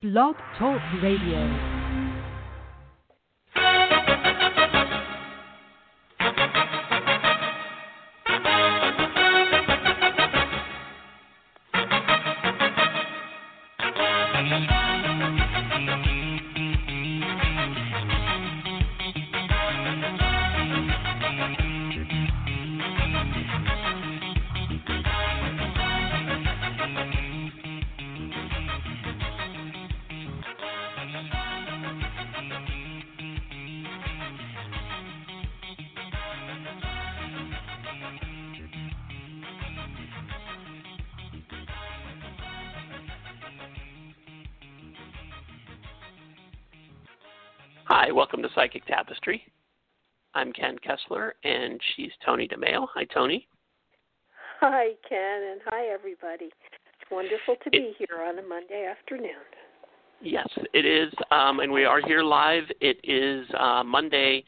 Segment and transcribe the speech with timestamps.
[0.00, 1.77] Blog Talk Radio.
[50.88, 52.86] Kessler, and she's Toni DeMaio.
[52.94, 53.46] Hi, Toni.
[54.60, 56.46] Hi, Ken, and hi, everybody.
[56.46, 59.44] It's wonderful to be here on a Monday afternoon.
[60.22, 62.64] Yes, it is, um, and we are here live.
[62.80, 64.44] It is uh, Monday,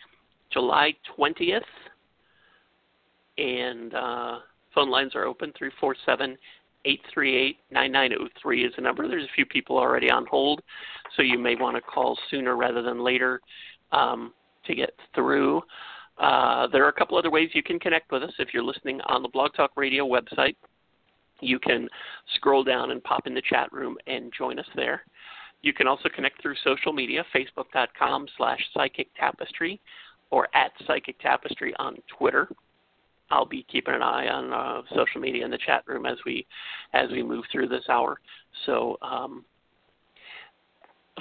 [0.50, 1.61] July 20th,
[3.39, 4.39] and uh,
[4.75, 6.37] phone lines are open 347
[6.87, 9.06] 838 9903 is the number.
[9.06, 10.62] There's a few people already on hold,
[11.15, 13.41] so you may want to call sooner rather than later
[13.93, 14.33] um,
[14.67, 15.62] to get through.
[16.21, 18.33] Uh, there are a couple other ways you can connect with us.
[18.39, 20.55] If you're listening on the Blog Talk Radio website,
[21.41, 21.89] you can
[22.35, 25.03] scroll down and pop in the chat room and join us there.
[25.62, 29.81] You can also connect through social media, facebook.com slash psychic tapestry
[30.31, 32.49] or at psychic tapestry on Twitter.
[33.31, 36.47] I'll be keeping an eye on uh, social media in the chat room as we
[36.93, 38.21] as we move through this hour.
[38.67, 39.45] So um,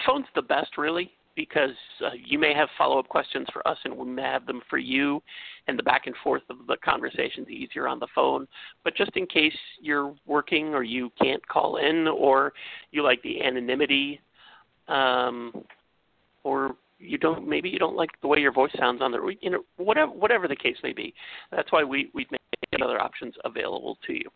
[0.05, 1.71] phone's the best, really, because
[2.05, 4.77] uh, you may have follow up questions for us, and we may have them for
[4.77, 5.23] you.
[5.67, 8.45] And the back and forth of the conversation is easier on the phone.
[8.83, 12.51] But just in case you're working or you can't call in, or
[12.91, 14.19] you like the anonymity,
[14.89, 15.53] um,
[16.43, 19.49] or you don't maybe you don't like the way your voice sounds on the you
[19.49, 21.13] know whatever whatever the case may be.
[21.51, 24.29] That's why we we've made other options available to you.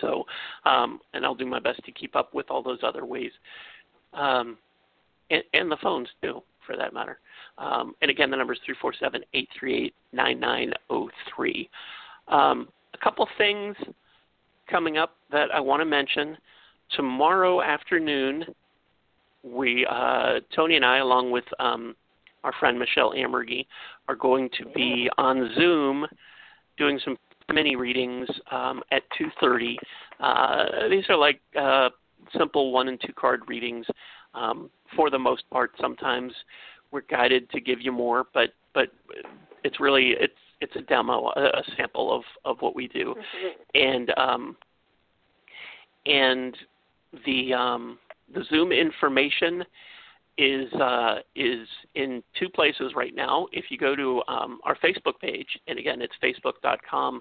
[0.00, 0.24] So,
[0.64, 3.30] um, and I'll do my best to keep up with all those other ways,
[4.12, 4.56] um,
[5.30, 7.18] and, and the phones too, for that matter.
[7.58, 11.08] Um, and again, the number is three four seven eight three eight nine nine zero
[11.34, 11.68] three.
[12.28, 13.76] Um, a couple things
[14.68, 16.36] coming up that I want to mention.
[16.96, 18.44] Tomorrow afternoon,
[19.42, 21.94] we uh, Toni and I, along with um,
[22.44, 23.66] our friend Michelle Amergy,
[24.08, 26.06] are going to be on Zoom
[26.78, 27.16] doing some
[27.52, 29.76] mini readings um, at 2:30.
[30.20, 31.90] Uh, these are like uh,
[32.36, 33.86] simple one and two card readings.
[34.34, 36.32] Um, for the most part, sometimes
[36.90, 38.88] we're guided to give you more, but but
[39.64, 43.14] it's really it's it's a demo, a, a sample of of what we do,
[43.74, 44.56] and um,
[46.06, 46.56] and
[47.26, 47.98] the um,
[48.34, 49.64] the Zoom information
[50.38, 53.46] is uh, is in two places right now.
[53.52, 57.20] If you go to um, our Facebook page, and again, it's facebook.com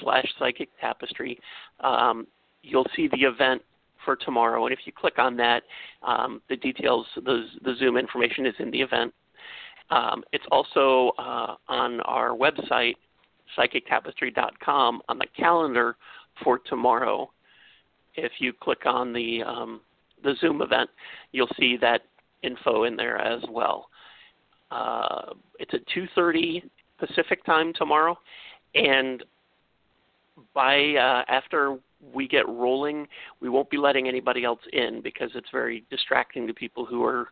[0.00, 1.38] slash psychic tapestry,
[1.80, 2.26] um,
[2.62, 3.62] you'll see the event
[4.04, 4.66] for tomorrow.
[4.66, 5.62] And if you click on that,
[6.02, 9.12] um, the details, the, the Zoom information is in the event.
[9.90, 12.94] Um, it's also uh, on our website,
[13.56, 15.96] psychictapestry.com, on the calendar
[16.44, 17.30] for tomorrow.
[18.14, 19.80] If you click on the um,
[20.22, 20.90] the Zoom event,
[21.32, 22.02] you'll see that
[22.42, 23.88] info in there as well.
[24.70, 26.62] Uh, it's at 2:30
[26.98, 28.18] Pacific time tomorrow,
[28.74, 29.22] and
[30.54, 31.78] by uh, after
[32.14, 33.06] we get rolling,
[33.40, 37.28] we won't be letting anybody else in because it's very distracting to people who are,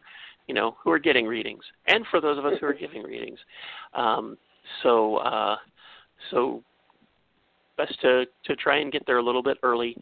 [0.48, 3.38] you know, who are getting readings, and for those of us who are giving readings.
[3.94, 4.36] Um,
[4.82, 5.56] so, uh,
[6.30, 6.62] so
[7.76, 9.96] best to to try and get there a little bit early,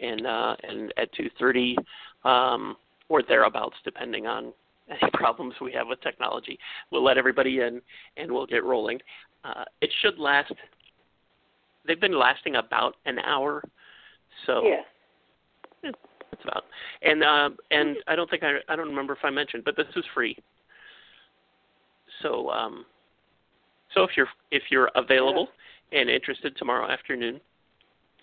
[0.00, 1.76] and uh, and at 2:30
[2.28, 2.76] um,
[3.08, 4.52] or thereabouts, depending on
[4.90, 6.58] any problems we have with technology.
[6.90, 7.80] We'll let everybody in
[8.16, 8.98] and we'll get rolling.
[9.44, 10.52] Uh, it should last.
[11.90, 13.64] They've been lasting about an hour,
[14.46, 14.82] so yeah.
[15.82, 16.62] it's about.
[17.02, 19.88] And uh, and I don't think I I don't remember if I mentioned, but this
[19.96, 20.36] is free.
[22.22, 22.84] So um,
[23.92, 25.48] so if you're if you're available
[25.90, 26.02] yeah.
[26.02, 27.40] and interested tomorrow afternoon,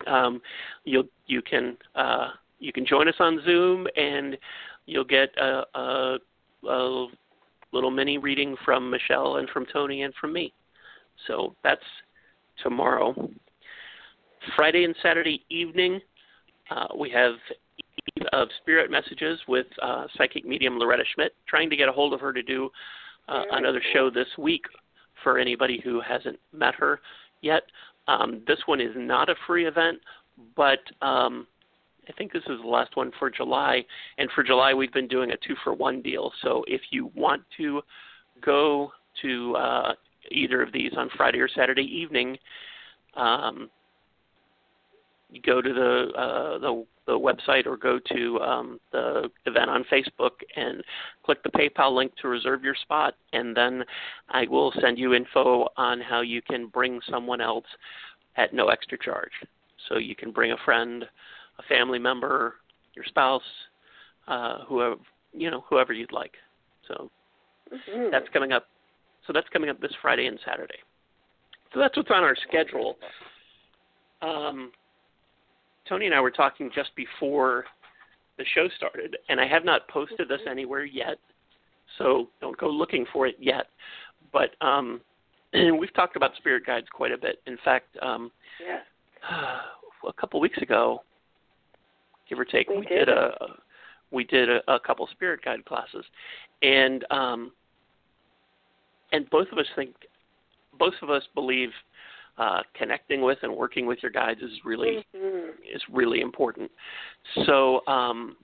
[0.08, 0.42] um,
[0.86, 4.38] you'll you can uh, you can join us on Zoom, and
[4.86, 6.18] you'll get a, a,
[6.70, 7.08] a
[7.74, 10.54] little mini reading from Michelle and from Tony and from me.
[11.28, 11.82] So that's
[12.64, 13.14] tomorrow.
[14.56, 16.00] Friday and Saturday evening,
[16.70, 17.34] uh, we have
[18.16, 22.14] Eve of Spirit Messages with uh, psychic medium Loretta Schmidt, trying to get a hold
[22.14, 22.70] of her to do
[23.28, 24.64] uh, another show this week
[25.24, 27.00] for anybody who hasn't met her
[27.42, 27.64] yet.
[28.08, 30.00] Um, this one is not a free event,
[30.56, 31.48] but um,
[32.08, 33.84] I think this is the last one for July.
[34.18, 36.32] And for July, we've been doing a two for one deal.
[36.42, 37.82] So if you want to
[38.42, 38.92] go
[39.22, 39.94] to uh,
[40.32, 42.38] either of these on Friday or Saturday evening,
[43.16, 43.70] um,
[45.32, 49.86] you go to the uh, the the website or go to um, the event on
[49.92, 50.84] Facebook and
[51.24, 53.84] click the PayPal link to reserve your spot, and then
[54.30, 57.66] I will send you info on how you can bring someone else
[58.36, 59.32] at no extra charge.
[59.88, 61.06] So you can bring a friend,
[61.60, 62.56] a family member,
[62.96, 63.42] your spouse,
[64.28, 64.96] uh, whoever
[65.34, 66.34] you know, whoever you'd like.
[66.88, 67.10] So
[67.74, 68.12] Mm-hmm.
[68.12, 68.68] that's coming up.
[69.26, 70.80] So that's coming up this Friday and Saturday.
[71.74, 72.96] So that's what's on our schedule.
[74.22, 74.72] Um,
[75.88, 77.66] Toni and I were talking just before
[78.38, 81.18] the show started, and I have not posted this anywhere yet.
[81.98, 83.68] So don't go looking for it yet.
[84.32, 85.02] But um,
[85.54, 87.42] we've talked about spirit guides quite a bit.
[87.48, 88.32] In fact, um,
[88.66, 88.80] yeah.
[90.08, 91.02] a couple weeks ago,
[92.30, 93.06] give or take, We we, did.
[93.06, 93.32] did a
[94.12, 96.06] we did a, a couple spirit guide classes,
[96.62, 97.52] and um,
[99.12, 99.96] and both of us think
[100.78, 101.70] both of us believe
[102.38, 105.54] uh, connecting with and working with your guides is really Mhm.
[105.64, 106.72] is really important.
[107.46, 108.38] So um,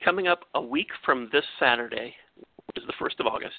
[0.00, 2.16] coming up a week from this Saturday,
[2.66, 3.58] which is the first of August,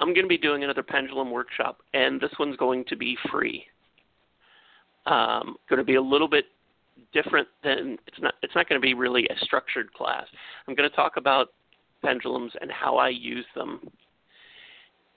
[0.00, 3.66] I'm going to be doing another pendulum workshop, and this one's going to be free.
[5.06, 6.46] Um, going to be a little bit
[7.12, 8.34] different than it's not.
[8.42, 10.26] It's not going to be really a structured class.
[10.66, 11.52] I'm going to talk about
[12.02, 13.90] pendulums and how I use them,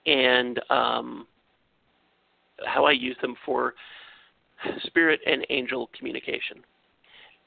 [0.06, 1.28] and um,
[2.65, 3.74] how I use them for
[4.83, 6.57] spirit and angel communication.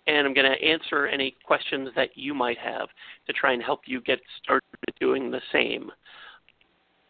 [0.07, 2.89] And I'm going to answer any questions that you might have
[3.27, 4.65] to try and help you get started
[4.99, 5.91] doing the same.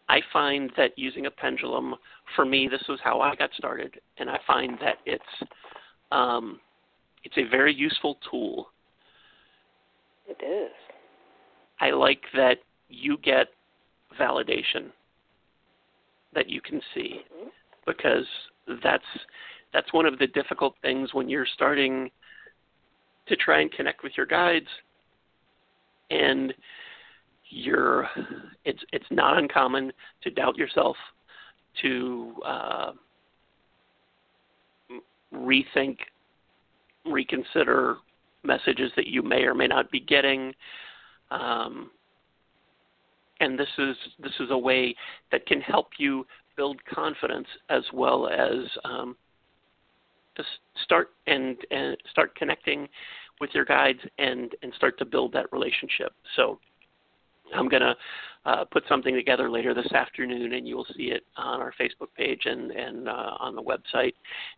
[0.09, 1.95] I find that using a pendulum,
[2.35, 5.51] for me, this was how I got started, and I find that it's
[6.11, 6.59] um,
[7.23, 8.71] it's a very useful tool.
[10.27, 10.73] It is.
[11.81, 12.59] I like that
[12.89, 13.49] you get
[14.21, 14.91] validation
[16.35, 17.53] that you can see Mhm.
[17.87, 18.27] Because
[18.83, 19.05] that's
[19.73, 22.11] that's one of the difficult things when you're starting
[23.29, 24.67] to try and connect with your guides
[26.11, 26.53] and
[27.49, 28.09] you're
[28.65, 29.93] it's it's not uncommon
[30.23, 30.97] to doubt yourself
[31.83, 32.93] to uh,
[35.35, 35.99] rethink
[37.07, 37.97] reconsider
[38.43, 40.53] messages that you may or may not be getting
[41.31, 41.91] um,
[43.41, 44.95] and this is this is a way
[45.33, 46.27] that can help you
[46.61, 49.17] build confidence as well as um,
[50.39, 50.45] s-
[50.85, 52.87] start and, and start connecting
[53.41, 56.13] with your guides and and start to build that relationship.
[56.37, 56.59] So
[57.57, 57.97] I'm gonna
[58.45, 62.13] uh, put something together later this afternoon, and you will see it on our Facebook
[62.15, 64.13] page and and uh, on the website,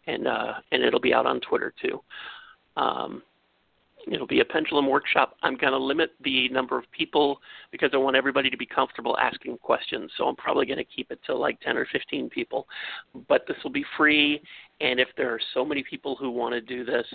[0.08, 2.02] and uh, and it'll be out on Twitter too.
[2.76, 3.22] Um,
[4.10, 5.36] it'll be a pendulum workshop.
[5.42, 7.38] I'm going to limit the number of people
[7.70, 10.10] because I want everybody to be comfortable asking questions.
[10.16, 12.66] So I'm probably going to keep it to like 10 or 15 people.
[13.28, 14.40] But this will be free.
[14.80, 17.06] And if there are so many people who want to do this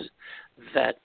[0.74, 0.96] that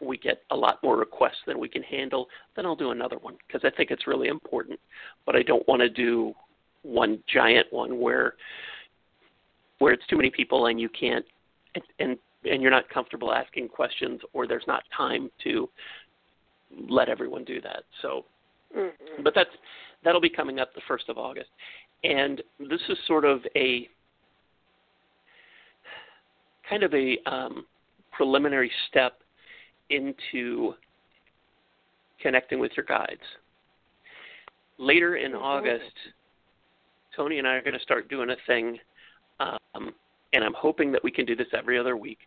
[0.00, 3.36] we get a lot more requests than we can handle, then I'll do another one
[3.46, 4.78] because I think it's really important.
[5.26, 6.34] But I don't want to do
[6.82, 8.34] one giant one where
[9.78, 11.24] where it's too many people and you can't
[11.74, 15.68] and, and and you're not comfortable asking questions or there's not time to
[16.88, 17.84] let everyone do that.
[18.02, 18.24] So
[18.74, 19.22] Mhm.
[19.22, 19.50] but that's
[20.02, 21.50] that'll be coming up the first of August.
[22.04, 23.88] And this is sort of a
[26.68, 27.66] kind of a um,
[28.12, 29.22] preliminary step
[29.90, 30.74] into
[32.20, 33.22] connecting with your guides.
[34.76, 35.40] Later in Mhm.
[35.40, 35.96] August,
[37.16, 38.78] Toni and I are going to start doing a thing,
[39.40, 39.94] um,
[40.32, 42.18] and I'm hoping that we can do this every other week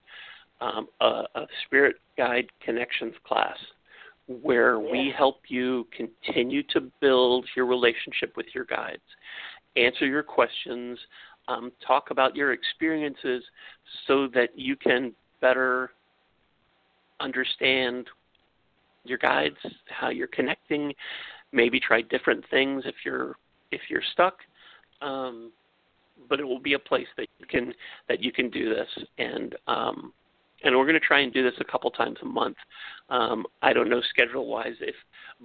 [0.62, 3.58] um, a, a spirit guide connections class
[4.28, 9.02] where we help you continue to build your relationship with your guides,
[9.76, 10.98] answer your questions,
[11.48, 13.44] um, talk about your experiences
[14.08, 15.92] so that you can better
[17.20, 18.08] understand
[19.04, 19.58] your guides,
[19.90, 20.94] how you're connecting,
[21.52, 23.36] maybe try different things if you're
[23.72, 24.38] if you're stuck.
[25.02, 25.52] Um,
[26.32, 27.74] but it will be a place that you can
[28.08, 28.88] that you can do this
[29.20, 30.14] and um,
[30.64, 32.56] and we're going to try and do this a couple times a month.
[33.10, 34.96] Um, I don't know schedule wise if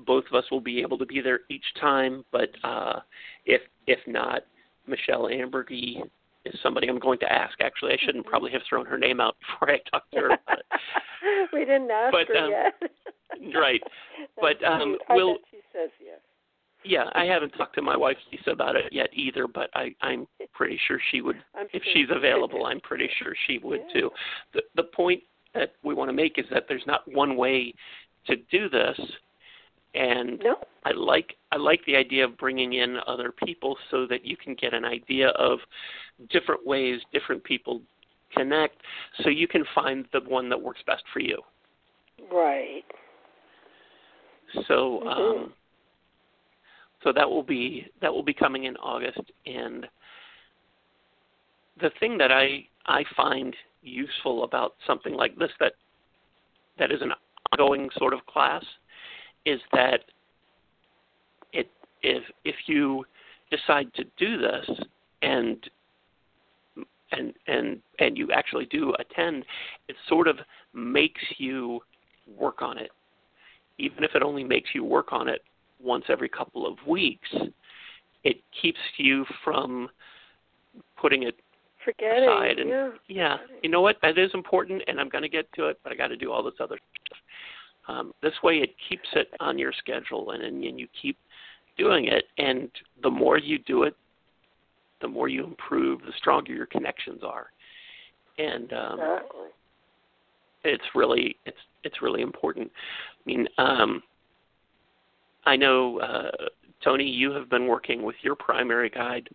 [0.07, 3.01] both of us will be able to be there each time, but uh,
[3.45, 4.43] if if not,
[4.87, 5.97] Michelle Ambergy
[6.45, 7.61] is somebody I'm going to ask.
[7.61, 10.39] Actually, I shouldn't probably have thrown her name out before I talked to her.
[10.47, 10.63] But,
[11.53, 13.55] we didn't ask But, her um, yet.
[13.57, 13.83] right.
[14.41, 14.99] But, um.
[15.11, 16.21] We'll- she says yes.
[16.87, 20.27] Yeah, I haven't talked to my wife Lisa about it yet either, but I, I'm
[20.55, 22.67] pretty sure she would I'm if sure she's available.
[22.67, 24.01] I'm pretty sure she would Yeah.
[24.01, 24.11] too.
[24.55, 25.23] The the point
[25.55, 27.75] that we want to make is that there's not one way
[28.27, 28.99] to do this,
[29.95, 30.57] and no.
[30.85, 34.55] I like I like the idea of bringing in other people so that you can
[34.55, 35.59] get an idea of
[36.31, 37.83] different ways different people
[38.35, 38.77] connect,
[39.23, 41.43] so you can find the one that works best for you.
[42.31, 42.85] Right.
[44.69, 45.19] So Mhm.
[45.19, 45.55] um,
[47.07, 49.21] so that will be that will be coming in August.
[49.47, 49.87] And
[51.81, 55.75] the thing that I I find useful about something like this that
[56.81, 57.13] that is an
[57.53, 58.65] ongoing sort of class
[59.45, 60.01] is that
[61.53, 61.71] it
[62.03, 63.05] if if you
[63.53, 64.69] decide to do this
[65.23, 65.59] and
[67.13, 69.45] and and and you actually do attend
[69.89, 70.39] it sort of
[70.75, 71.79] makes you
[72.37, 72.91] work on it.
[73.79, 75.43] Even if it only makes you work on it
[75.83, 77.29] once every couple of weeks
[78.25, 79.89] it keeps you from
[81.01, 81.37] putting it
[81.85, 82.25] Forgetting.
[82.25, 82.91] aside and yeah.
[83.09, 85.93] yeah you know what that is important and i'm going to get to it but
[85.93, 87.19] i got to do all this other stuff
[87.89, 91.17] um, this way it keeps it on your schedule and, and and you keep
[91.79, 92.69] doing it and
[93.03, 93.95] the more you do it
[95.01, 97.47] the more you improve the stronger your connections are
[98.39, 99.47] and um Exactly.
[100.65, 104.03] it's really it's it's really important i mean um
[105.47, 106.31] i know uh
[106.83, 109.29] toni you have been working with your primary guide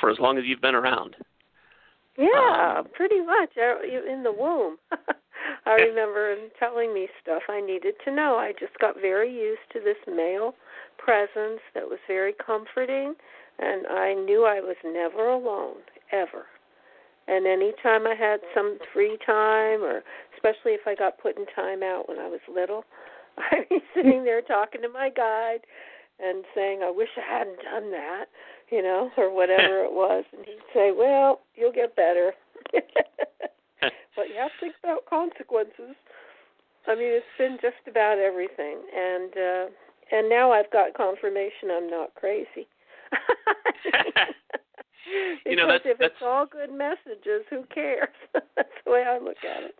[0.00, 1.16] for as long as you've been around
[2.16, 3.50] Yeah, Um, pretty much.
[3.56, 4.78] I- In the womb,
[5.66, 8.36] I remember him telling me stuff I needed to know.
[8.36, 10.54] I just got very used to this male
[10.98, 13.14] presence that was very comforting,
[13.58, 15.76] and I knew I was never alone
[16.10, 16.46] ever.
[17.28, 20.02] And anytime I had some free time, or
[20.34, 22.84] especially if I got put in time out when I was little,
[23.52, 25.60] I'd be sitting there talking to my guide
[26.20, 28.26] and saying, "I wish I hadn't done that."
[28.70, 32.34] you know, or whatever it was, and he'd say, "Well, you'll get better."
[32.72, 35.96] but you have to think about consequences.
[36.86, 39.66] I mean, it's been just about everything, and uh
[40.12, 42.68] and now I've got confirmation I'm not crazy.
[45.46, 48.08] You know, Because that's- if it's all good messages, who cares?
[48.34, 49.74] that's the way I look at it.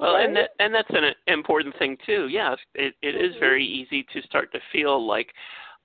[0.00, 2.28] Well, and that and that's an important thing too.
[2.28, 3.40] Yes, it it is Mhm.
[3.40, 5.32] very easy to start to feel like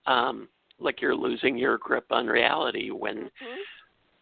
[0.08, 0.48] um
[0.80, 3.58] like you're losing your grip on reality when Mhm.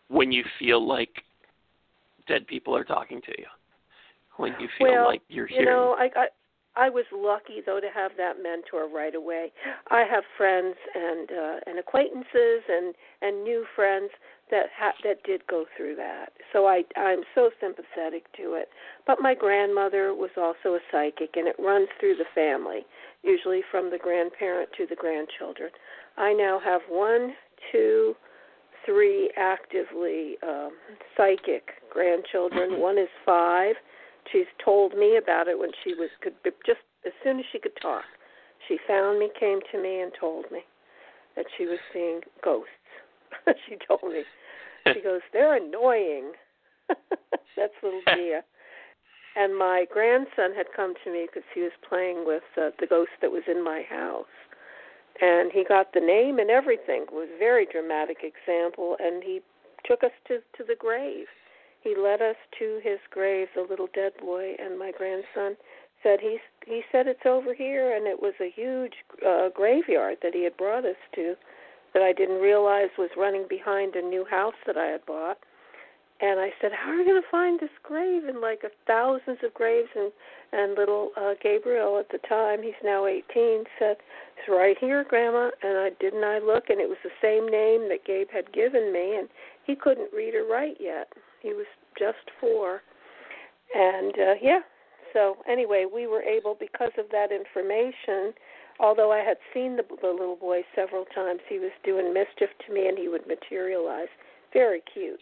[0.08, 1.24] when you feel like
[2.28, 3.48] dead people are talking to you.
[4.38, 5.66] When you feel Well, like you're hearing.
[5.66, 6.28] You know, I, I
[6.76, 9.52] I was lucky though to have that mentor right away.
[9.92, 14.10] I have friends and uh, and acquaintances and and new friends
[14.54, 16.30] that ha- that did go through that.
[16.54, 18.70] So I I'm so sympathetic to it.
[19.08, 22.86] But my grandmother was also a psychic, and it runs through the family,
[23.24, 25.72] usually from the grandparent to the grandchildren.
[26.18, 27.34] I now have one,
[27.72, 28.14] two,
[28.86, 30.78] three actively um,
[31.18, 32.80] psychic grandchildren.
[32.80, 33.74] One is five.
[34.32, 37.76] She's told me about it when she was could just as soon as she could
[37.82, 38.06] talk.
[38.68, 40.62] She found me, came to me, and told me
[41.36, 42.70] that she was seeing ghosts.
[43.68, 44.24] she told me.
[44.92, 46.34] She goes, "They're annoying."
[47.58, 48.42] That's little Gia.
[49.36, 53.12] And my grandson had come to me because he was playing with uh, the ghost
[53.22, 54.30] that was in my house,
[55.22, 57.04] and he got the name and everything.
[57.04, 59.42] It was a very dramatic example, and he
[59.86, 61.28] took us to to the grave.
[61.82, 65.58] He led us to his grave, the little dead boy, and my grandson
[66.04, 66.38] said he
[66.68, 68.94] he said it's over here, and it was a huge
[69.26, 71.36] uh, graveyard that he had brought us to,
[71.94, 75.38] that I didn't realize was running behind a new house that I had bought.
[76.22, 79.40] And I said, "How are we going to find this grave?" And like a thousands
[79.44, 80.12] of graves, and
[80.54, 83.98] and little uh, Gabriel at the time, he's now 18, said,
[84.38, 87.90] "It's right here, Grandma." And I didn't I look, and it was the same name
[87.90, 89.28] that Gabe had given me, and
[89.66, 91.12] he couldn't read or write yet.
[91.42, 92.82] He was just four,
[93.76, 94.62] and uh, yeah.
[95.14, 98.34] So anyway, we were able because of that information.
[98.80, 102.74] Although I had seen the, the little boy several times, he was doing mischief to
[102.74, 104.10] me, and he would materialize.
[104.54, 105.20] Very cute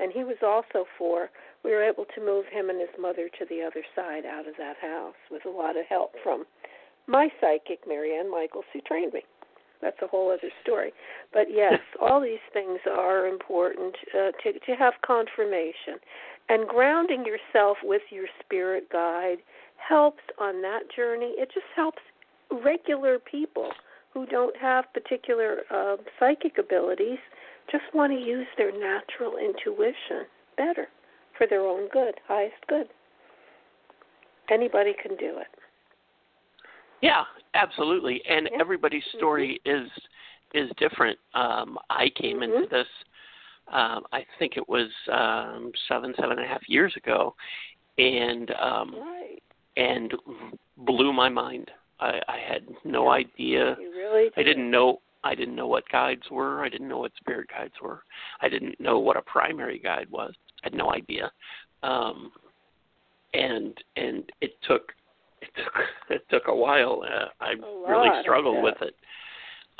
[0.00, 1.30] and he was also four.
[1.64, 4.54] We were able to move him and his mother to the other side out of
[4.58, 6.44] that house with a lot of help from
[7.06, 9.22] my psychic, Marianne Michaels, who trained me.
[9.80, 10.92] That's a whole other story.
[11.32, 15.98] But yes, all these things are important uh, to to have confirmation,
[16.48, 19.38] and grounding yourself with your spirit guide
[19.76, 21.34] helps on that journey.
[21.38, 22.02] It just helps
[22.64, 23.70] regular people
[24.12, 27.18] who don't have particular uh, psychic abilities
[27.70, 30.26] just want to use their natural intuition
[30.56, 30.88] better
[31.36, 32.88] for their own good, highest good.
[34.50, 35.46] Anybody can do it.
[37.00, 37.24] Yeah,
[37.54, 38.24] absolutely.
[38.26, 38.58] And Yeah.
[38.60, 39.90] everybody's story is
[40.54, 41.18] is different.
[41.34, 42.70] Um, I came into Mhm.
[42.70, 42.88] this,
[43.68, 47.36] um, I think it was um, seven, seven and a half years ago,
[47.98, 49.42] and um, right.
[49.76, 50.18] and
[50.78, 51.70] blew my mind.
[52.00, 53.10] I, I had no Yeah.
[53.10, 53.76] idea.
[53.80, 54.44] You really I did.
[54.54, 55.00] didn't know.
[55.24, 56.62] I didn't know what guides were.
[56.64, 58.02] I didn't know what spirit guides were.
[58.40, 60.32] I didn't know what a primary guide was.
[60.62, 61.30] I had no idea.
[61.82, 62.30] Um,
[63.34, 64.92] and and it took
[65.42, 65.72] it took
[66.10, 67.02] it took a while.
[67.04, 68.64] Uh, I A really I struggled bet.
[68.64, 68.94] with it.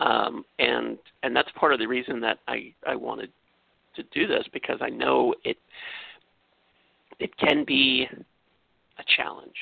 [0.00, 3.30] Um, and and that's part of the reason that I I wanted
[3.96, 5.56] to do this because I know it
[7.20, 8.06] it can be
[8.98, 9.56] a challenge.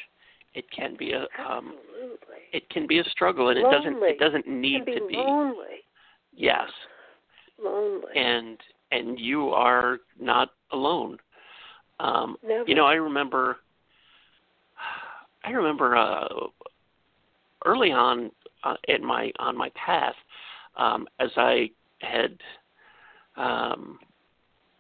[0.57, 1.75] It can be a um,
[2.53, 5.07] it can be a struggle and it doesn't it doesn't It need can be to
[5.07, 5.85] be lonely.
[6.35, 6.71] yes
[7.63, 8.17] Lonely.
[8.17, 8.59] and
[8.91, 11.19] and you are not alone
[12.01, 12.65] um Never.
[12.67, 13.59] you know i remember
[15.45, 16.27] i remember uh
[17.67, 18.31] early on
[18.65, 20.15] uh, in my on my path
[20.79, 21.69] um as i
[22.01, 22.37] had
[23.37, 23.99] um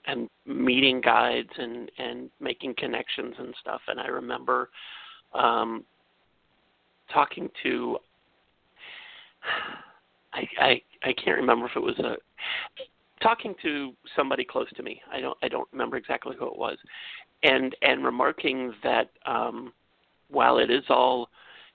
[0.06, 4.70] and meeting guides and and making connections and stuff and i remember
[5.36, 5.84] um
[7.12, 7.98] talking to
[10.32, 12.16] I, I I can't remember if it was a
[13.22, 15.00] talking to somebody close to me.
[15.10, 16.76] I don't I don't remember exactly who it was,
[17.42, 19.72] and and remarking that um,
[20.28, 21.28] while it is all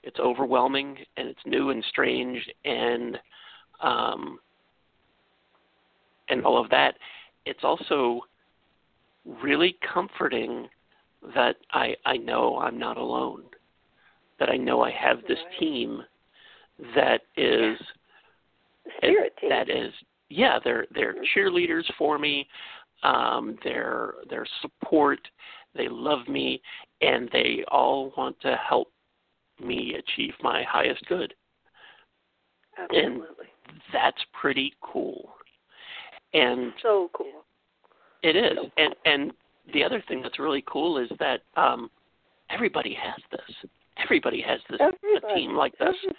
[0.04, 3.18] it's overwhelming and it's new and strange and
[3.82, 4.40] um,
[6.30, 6.96] and all of that,
[7.46, 8.22] it's also
[9.26, 10.68] really comforting
[11.36, 13.44] that I I know I'm not alone,
[14.42, 16.02] that I know I have this team
[16.96, 17.78] that is
[18.98, 19.50] spirit team.
[19.52, 19.94] that is
[20.30, 21.26] yeah they're they're Mhm.
[21.36, 22.50] cheerleaders for me
[23.04, 25.20] um they're they're support
[25.76, 26.60] they love me
[27.02, 28.92] and they all want to help
[29.60, 31.36] me achieve my highest good
[32.80, 33.48] Absolutely.
[33.94, 35.36] that's pretty cool
[36.34, 37.46] and so cool.
[38.24, 39.34] it is and and
[39.74, 41.92] the other thing that's really cool is that um
[42.50, 45.34] everybody has this everybody has this Everybody.
[45.34, 46.16] a team like this Everybody.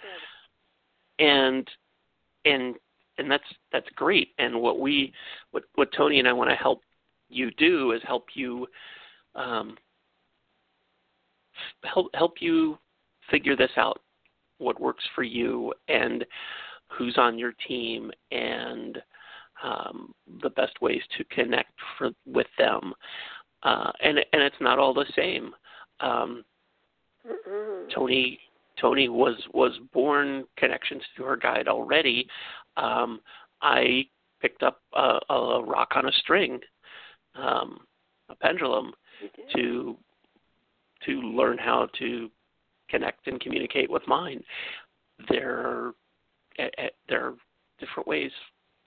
[1.19, 1.67] and
[2.45, 2.75] and
[3.17, 5.13] and that's that's great and what we
[5.51, 6.81] what what toni and i want to help
[7.29, 8.67] you do is help you
[9.35, 9.77] um
[11.83, 12.77] help help you
[13.29, 14.01] figure this out
[14.57, 16.25] what works for you and
[16.87, 19.01] who's on your team and
[19.63, 22.93] um, the best ways to connect for, with them
[23.63, 25.51] uh, and and it's not all the same
[26.01, 26.43] um,
[27.27, 27.93] Mm-mm.
[27.93, 28.39] Toni
[28.79, 32.27] Toni was was born connections to her guide already.
[32.77, 33.21] Um,
[33.61, 34.05] I
[34.41, 36.59] picked up a, a rock on a string,
[37.35, 37.79] um,
[38.29, 38.93] a pendulum,
[39.55, 39.97] to
[41.05, 42.29] to learn how to
[42.89, 44.43] connect and communicate with mine.
[45.29, 45.91] There
[46.57, 47.35] there are
[47.79, 48.31] different ways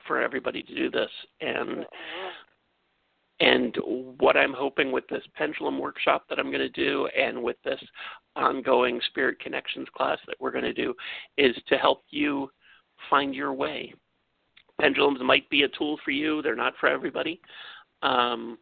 [0.06, 2.30] for everybody to do this, and Uh-uh.
[3.40, 3.76] And
[4.18, 7.80] what I'm hoping with this pendulum workshop that I'm going to do and with this
[8.34, 10.94] ongoing spirit connections class that we're going to do
[11.36, 12.50] is to help you
[13.10, 13.92] find your way.
[14.80, 17.40] Pendulums might be a tool for you, they're not for everybody.
[18.02, 18.58] Um,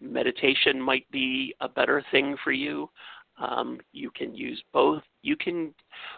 [0.00, 2.90] meditation might be a better thing for you.
[3.38, 5.02] Um, you can use both.
[5.22, 5.74] You can,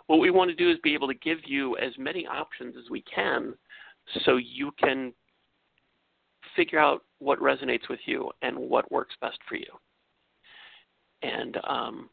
[0.08, 2.90] what we want to do is be able to give you as many options as
[2.90, 3.54] we can
[4.24, 5.12] so you can
[6.56, 9.66] figure out what resonates with you and what works best for you.
[11.22, 12.10] And um,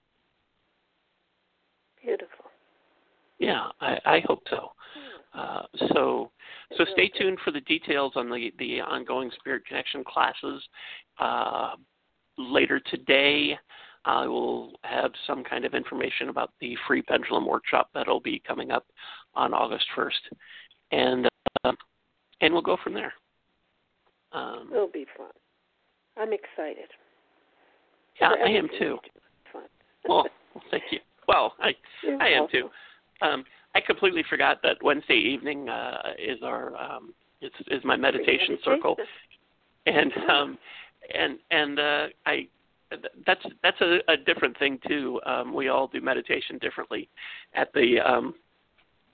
[2.02, 2.46] Beautiful.
[3.40, 4.72] yeah, I, I hope so.
[5.34, 5.62] Uh,
[5.94, 6.32] so
[6.78, 10.62] so stay tuned for the details on the the ongoing spirit connection classes.
[11.20, 11.72] Uh,
[12.38, 13.58] later today,
[14.06, 18.72] I will have some kind of information about the free pendulum workshop that'll be coming
[18.72, 18.86] up
[19.36, 20.20] on August first,
[20.92, 21.30] and
[21.64, 21.72] uh,
[22.42, 23.14] and we'll go from there.
[24.34, 25.28] Um, It'll be fun.
[26.18, 26.90] I'm excited.
[28.20, 28.98] yeah, for I am too.
[29.52, 29.64] Fun.
[30.08, 30.28] Well,
[30.70, 31.00] thank you.
[31.28, 31.72] Well, I
[32.04, 32.60] You're I am welcome.
[32.62, 33.26] too.
[33.26, 33.44] Um,
[33.76, 38.96] I completely forgot that Wednesday evening uh, is our um, is is my meditation circle,
[39.86, 40.58] and um,
[41.14, 42.48] and and uh, I
[43.26, 45.22] that's that's a, a different thing too.
[45.26, 47.08] Um, we all do meditation differently
[47.54, 48.34] at the um,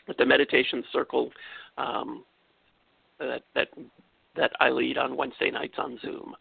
[0.10, 1.32] at the meditation circle
[1.78, 2.24] um,
[3.20, 3.68] that that
[4.38, 6.36] that I lead on Wednesday nights on Zoom.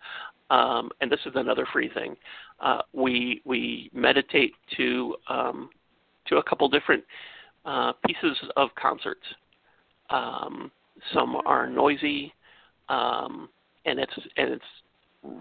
[0.50, 2.16] Um, and this is another free thing.
[2.61, 5.70] Uh, we we meditate to um,
[6.28, 7.02] to a couple different
[7.64, 9.24] uh, pieces of concerts.
[10.11, 10.70] Um,
[11.12, 12.32] some are noisy,
[12.88, 13.48] um,
[13.85, 14.64] and it's and it's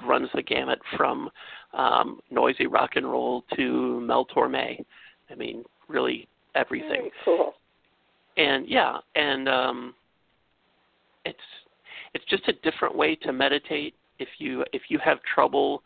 [0.06, 1.30] runs the gamut from
[1.74, 4.84] um, noisy rock and roll to Mel Torme.
[5.30, 6.89] I mean, really everything.
[6.89, 7.54] Very cool.
[8.38, 9.94] And yeah, and um,
[11.26, 11.38] it's
[12.15, 13.93] it's just a different way to meditate.
[14.19, 15.84] If you if you have trouble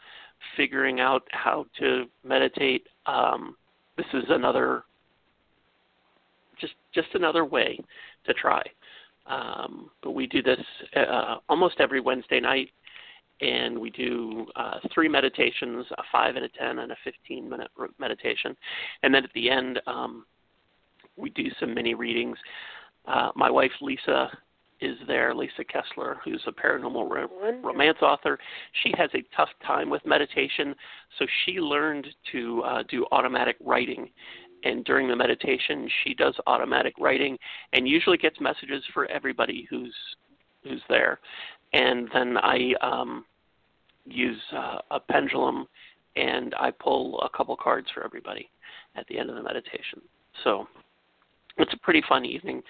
[0.55, 3.57] figuring out how to meditate, um,
[3.97, 4.83] this is another
[6.61, 7.79] just just another way
[8.25, 8.61] to try.
[9.25, 10.59] Um, but we do this
[10.95, 12.69] uh, almost every Wednesday night,
[13.41, 18.55] and we do uh, three meditations: a five and a ten, and a fifteen-minute meditation.
[19.01, 20.25] And then at the end, um,
[21.17, 22.37] we do some mini readings.
[23.07, 24.29] Uh, my wife Lisa
[24.81, 28.37] is there, Lisa Kessler, who's a paranormal ro- romance author.
[28.83, 30.75] She has a tough time with meditation,
[31.17, 34.09] so she learned to uh, do automatic writing.
[34.63, 37.37] And during the meditation, she does automatic writing
[37.71, 39.95] and usually gets messages for everybody who's
[40.63, 41.19] who's there.
[41.71, 43.23] And then I um,
[44.05, 45.65] use uh, a pendulum
[46.17, 48.49] and I pull a couple cards for everybody
[48.95, 50.01] at the end of the meditation.
[50.43, 50.67] So
[51.57, 52.61] it's a pretty fun evening,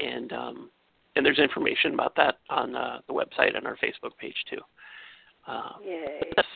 [0.00, 0.70] and um,
[1.18, 4.60] and there's information about that on uh, the website and our Facebook page too.
[5.46, 5.72] Uh.
[6.36, 6.48] That's,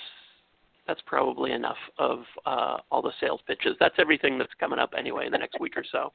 [0.86, 3.76] that's probably enough of uh, all the sales pitches.
[3.80, 6.12] That's everything that's coming up anyway in the next week or so.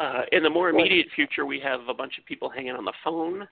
[0.00, 2.92] Uh, in the more immediate future, we have a bunch of people hanging on the
[3.04, 3.46] phone.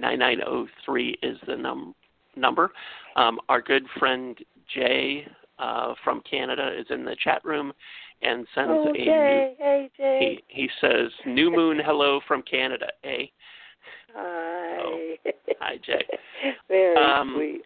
[0.00, 1.94] 347-838-9903 is the num-
[2.34, 2.72] number.
[3.14, 4.36] Um, our good friend
[4.74, 5.28] Jay
[5.62, 7.72] uh, from Canada is in the chat room,
[8.22, 9.04] and sends oh, a Jay.
[9.04, 10.42] new, hey Jay.
[10.48, 13.26] He he says new moon hello from Canada, eh?
[14.14, 14.78] Hi.
[14.80, 15.14] Oh,
[15.60, 16.04] hi Jay.
[16.68, 17.62] Very um, sweet.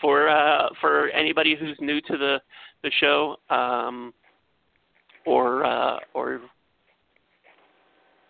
[0.00, 2.40] For uh for anybody who's new to the
[2.82, 4.14] the show, um
[5.26, 6.40] or uh or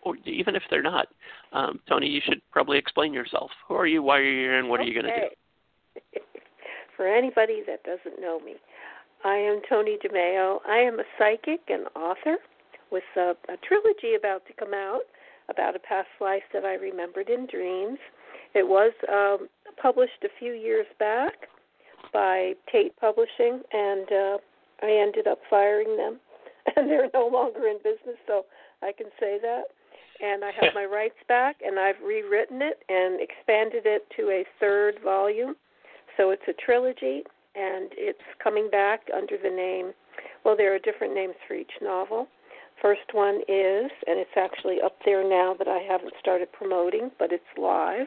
[0.02, 1.08] or even if they're not,
[1.52, 3.50] um, Toni, you should probably explain yourself.
[3.68, 4.02] Who are you?
[4.02, 4.58] Why are you here?
[4.58, 4.90] And what okay.
[4.90, 6.20] are you going to do?
[6.96, 8.54] For anybody that doesn't know me,
[9.24, 10.59] I am Toni DeMaio.
[10.66, 12.37] I am a psychic and author
[12.90, 15.02] with a, a trilogy about to come out
[15.48, 17.98] about a past life that I remembered in dreams.
[18.54, 19.48] It was um,
[19.80, 21.33] published a few years back
[22.12, 24.37] by Tate Publishing, and uh,
[24.83, 26.20] I ended up firing them,
[26.76, 28.44] and they're no longer in business, so
[28.83, 29.64] I can say that.
[30.22, 34.44] And I have my rights back, and I've rewritten it and expanded it to a
[34.61, 35.57] third volume.
[36.16, 37.22] So it's a trilogy,
[37.55, 39.92] and it's coming back under the name.
[40.44, 42.29] Well, there are different names for each novel.
[42.83, 47.33] First one is, and it's actually up there now that I haven't started promoting, but
[47.33, 48.07] it's live.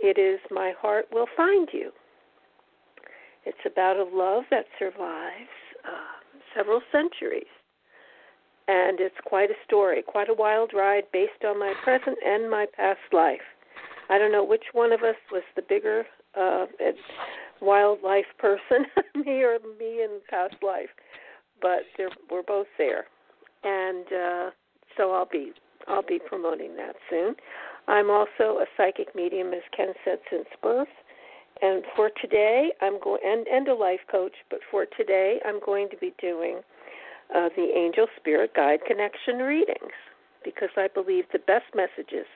[0.00, 1.90] It is My Heart Will Find You.
[3.44, 7.44] It's about a love that survives uh, several centuries.
[8.68, 12.66] And it's quite a story, quite a wild ride based on my present and my
[12.76, 13.46] past life.
[14.10, 16.04] I don't know which one of us was the bigger
[16.38, 16.66] uh,
[17.60, 20.90] wildlife person, me or me in past life,
[21.60, 21.80] but
[22.30, 23.04] we're both there,
[23.64, 24.50] and uh,
[24.96, 25.52] so I'll be
[25.88, 27.34] I'll be promoting that soon.
[27.88, 30.88] I'm also a psychic medium, as Ken said, since birth.
[31.62, 34.34] And for today, I'm going and, and a life coach.
[34.50, 36.60] But for today, I'm going to be doing
[37.34, 39.94] uh, the Angel Spirit Guide Connection readings
[40.44, 42.26] because I believe the best messages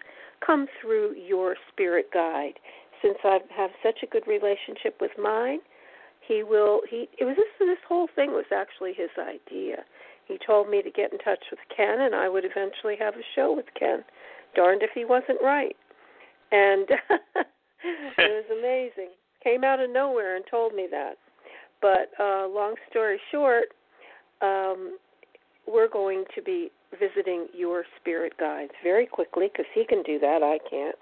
[0.44, 2.54] come through your spirit guide
[3.02, 5.60] since I have such a good relationship with mine,
[6.26, 9.84] he will he it was this this whole thing was actually his idea.
[10.26, 13.26] He told me to get in touch with Ken and I would eventually have a
[13.34, 14.04] show with Ken.
[14.54, 15.76] Darned if he wasn't right.
[16.52, 16.88] And
[18.18, 19.10] it was amazing.
[19.42, 21.14] Came out of nowhere and told me that.
[21.82, 23.68] But uh long story short,
[24.42, 24.98] um
[25.66, 30.42] we're going to be visiting your spirit guides very quickly because he can do that.
[30.42, 30.96] I can't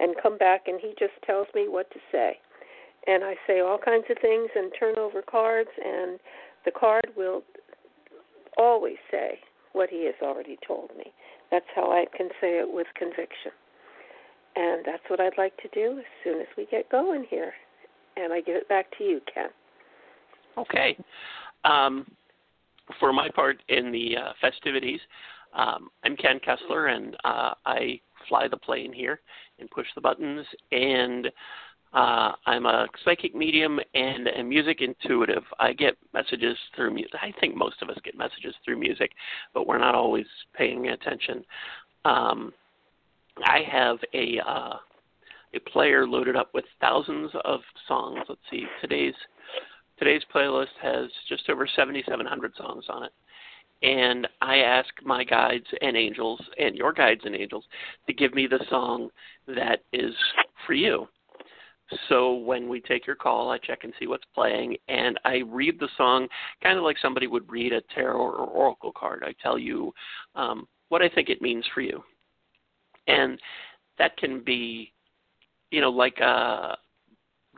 [0.00, 2.38] and come back and he just tells me what to say.
[3.06, 6.18] And I say all kinds of things and turn over cards and
[6.64, 7.42] the card will
[8.56, 9.38] always say
[9.72, 11.12] what he has already told me.
[11.50, 13.52] That's how I can say it with conviction.
[14.54, 17.52] And that's what I'd like to do as soon as we get going here.
[18.16, 19.48] And I give it back to you, Ken.
[20.58, 20.96] Okay.
[21.64, 22.06] Um,
[23.00, 25.00] for my part in the uh, festivities,
[25.54, 29.20] um, I'm Ken Kessler, and uh, I fly the plane here
[29.58, 30.46] and push the buttons.
[30.70, 31.28] And
[31.92, 35.42] uh, I'm a psychic medium and a music intuitive.
[35.58, 37.14] I get messages through music.
[37.20, 39.10] I think most of us get messages through music,
[39.52, 41.44] but we're not always paying attention.
[42.04, 42.52] Um,
[43.44, 44.76] I have a uh,
[45.54, 48.20] a player loaded up with thousands of songs.
[48.28, 49.14] Let's see, today's
[49.98, 53.12] today's playlist has just over 7,700 songs on it
[53.82, 57.64] and I ask my guides and angels and your guides and angels
[58.06, 59.10] to give me the song
[59.48, 60.14] that is
[60.66, 61.08] for you.
[62.08, 65.78] So when we take your call, I check and see what's playing, and I read
[65.78, 66.26] the song
[66.62, 69.22] kind of like somebody would read a tarot or oracle card.
[69.26, 69.92] I tell you
[70.34, 72.02] um, what I think it means for you,
[73.08, 73.38] and
[73.98, 74.92] that can be,
[75.70, 76.78] you know, like a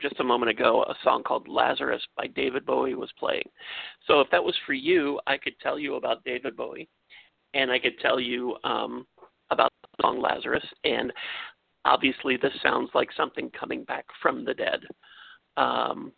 [0.01, 3.47] just a moment ago a song called Lazarus by David Bowie was playing.
[4.07, 6.89] So if that was for you, I could tell you about David Bowie
[7.53, 9.07] and I could tell you um,
[9.49, 10.65] about the song Lazarus.
[10.83, 11.11] And
[11.85, 14.81] obviously, this sounds like something coming back from the dead.
[15.57, 16.11] Um,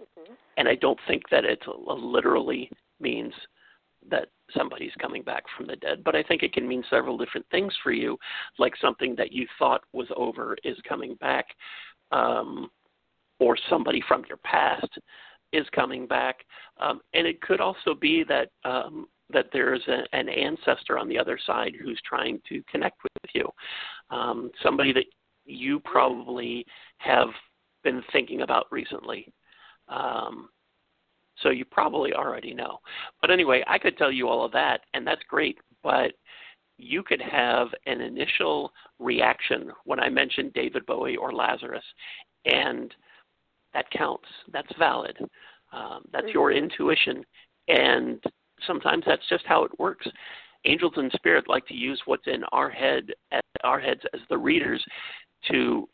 [0.00, 0.32] mm-hmm.
[0.56, 3.34] And I don't think that it literally means
[4.08, 7.46] that somebody's coming back from the dead, but I think it can mean several different
[7.50, 8.16] things for you,
[8.58, 11.46] like something that you thought was over is coming back,
[12.12, 12.70] um,
[13.38, 14.88] or somebody from your past
[15.52, 16.44] is coming back,
[16.80, 21.38] um, and it could also be that um, that there's an ancestor on the other
[21.46, 23.48] side who's trying to connect with you,
[24.10, 25.06] um, somebody that
[25.44, 26.64] you probably
[26.98, 27.28] have
[27.82, 29.32] been thinking about recently.
[29.88, 30.48] Um,
[31.42, 32.78] so you probably already know.
[33.20, 35.58] But anyway, I could tell you all of that, and that's great.
[35.82, 36.12] But
[36.78, 41.84] you could have an initial reaction when I mentioned David Bowie or Lazarus,
[42.44, 42.94] and
[43.76, 44.28] that counts.
[44.52, 45.16] That's valid.
[45.72, 46.64] Um, that's your mm-hmm.
[46.64, 47.24] intuition,
[47.68, 48.22] and
[48.66, 50.06] sometimes that's just how it works.
[50.64, 53.12] Angels and spirit like to use what's in our head,
[53.62, 54.82] our heads as the readers,
[55.50, 55.88] to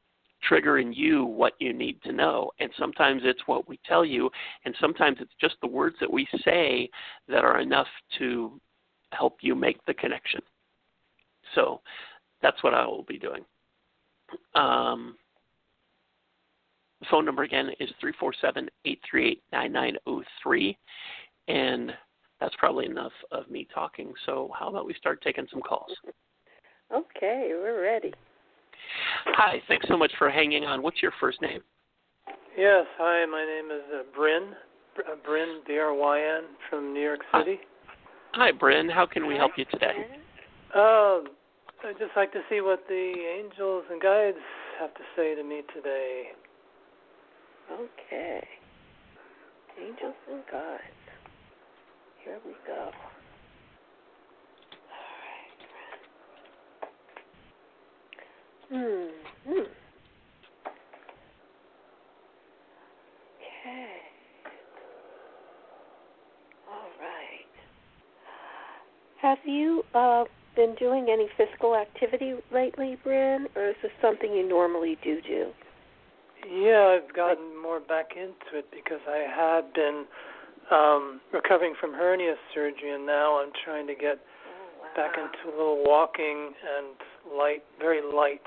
[0.44, 2.50] trigger in you what you need to know.
[2.60, 4.30] And sometimes it's what we tell you,
[4.64, 6.88] and sometimes it's just the words that we say
[7.28, 8.60] that are enough to
[9.10, 10.40] help you make the connection.
[11.56, 11.80] So
[12.42, 13.44] that's what I will be doing.
[14.54, 15.16] Um,
[17.10, 20.78] phone number again is 347 838 9903.
[21.48, 21.92] And
[22.40, 24.12] that's probably enough of me talking.
[24.26, 25.90] So, how about we start taking some calls?
[26.92, 28.12] Okay, we're ready.
[29.26, 30.82] Hi, thanks so much for hanging on.
[30.82, 31.60] What's your first name?
[32.56, 34.54] Yes, hi, my name is uh, Bryn,
[34.98, 37.60] uh, Bryn, B R Y N, from New York City.
[38.32, 38.88] Hi, hi Bryn.
[38.88, 40.06] How can we help you today?
[40.74, 41.28] Um,
[41.84, 44.36] I'd just like to see what the angels and guides
[44.80, 46.32] have to say to me today.
[47.70, 48.46] Okay.
[49.80, 50.82] Angels and guides.
[52.24, 52.90] Here we go.
[58.70, 59.12] All right.
[59.44, 59.50] Hmm.
[59.50, 59.60] hmm.
[63.38, 63.88] Okay.
[66.68, 67.52] All right.
[69.20, 70.24] Have you uh,
[70.56, 75.46] been doing any physical activity lately, Bryn, or is this something you normally do do?
[76.48, 80.04] Yeah, I've gotten more back into it because I had been
[80.70, 84.88] um recovering from hernia surgery and now I'm trying to get oh, wow.
[84.96, 86.96] back into a little walking and
[87.36, 88.42] light very light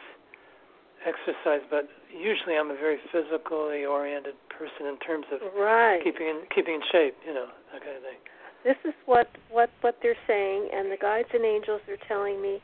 [1.05, 6.01] exercise, but usually I'm a very physically oriented person in terms of right.
[6.03, 8.19] keeping in, keeping in shape, you know, that kind of thing.
[8.65, 12.61] This is what what what they're saying, and the guides and angels are telling me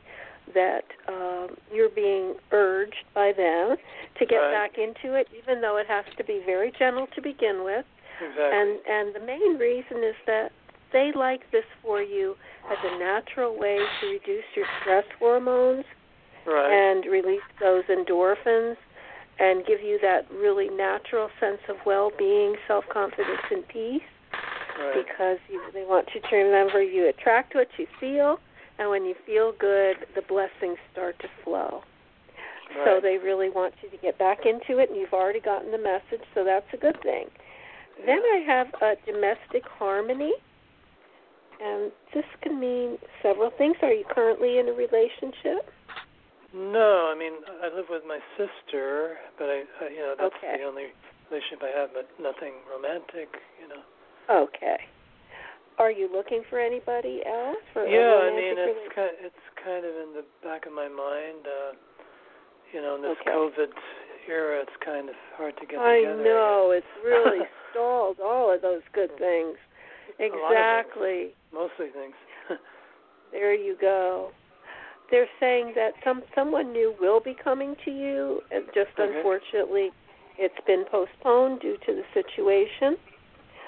[0.54, 3.76] that um, you're being urged by them
[4.18, 4.52] to get right.
[4.52, 7.84] back into it, even though it has to be very gentle to begin with.
[8.20, 8.44] Exactly.
[8.44, 10.50] And and the main reason is that
[10.92, 12.36] they like this for you
[12.70, 15.84] as a natural way to reduce your stress hormones
[16.46, 16.70] right.
[16.70, 18.76] and release those endorphins
[19.38, 24.02] and give you that really natural sense of well-being, self-confidence, and peace.
[24.78, 25.04] Right.
[25.04, 28.38] Because you, they want you to remember you attract what you feel,
[28.78, 31.82] and when you feel good, the blessings start to flow.
[32.76, 32.86] Right.
[32.86, 35.78] So they really want you to get back into it, and you've already gotten the
[35.78, 37.26] message, so that's a good thing.
[38.06, 40.32] Then I have a domestic harmony,
[41.62, 43.76] and this can mean several things.
[43.82, 45.68] Are you currently in a relationship?
[46.54, 47.32] No, I mean
[47.62, 50.60] I live with my sister, but I, I you know that's okay.
[50.60, 50.92] the only
[51.30, 53.28] relationship I have, but nothing romantic,
[53.60, 53.80] you know.
[54.28, 54.76] Okay.
[55.78, 57.62] Are you looking for anybody else?
[57.72, 60.88] For yeah, I mean it's kind of, it's kind of in the back of my
[60.88, 61.46] mind.
[61.46, 61.72] Uh,
[62.72, 63.30] you know, in this okay.
[63.30, 63.72] COVID
[64.28, 66.24] era, it's kind of hard to get I together.
[66.24, 69.56] know it's really stalled all of those good things.
[70.18, 71.32] Exactly.
[71.32, 71.52] Things.
[71.52, 72.14] Mostly things.
[73.32, 74.30] there you go
[75.12, 78.40] they're saying that some someone new will be coming to you.
[78.50, 79.14] And just okay.
[79.14, 79.90] unfortunately,
[80.38, 82.96] it's been postponed due to the situation.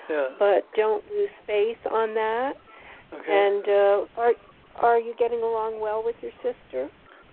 [0.08, 0.28] Yeah.
[0.38, 2.52] But don't lose faith on that.
[3.12, 3.24] Okay.
[3.28, 4.32] And uh, are
[4.76, 6.90] are you getting along well with your sister?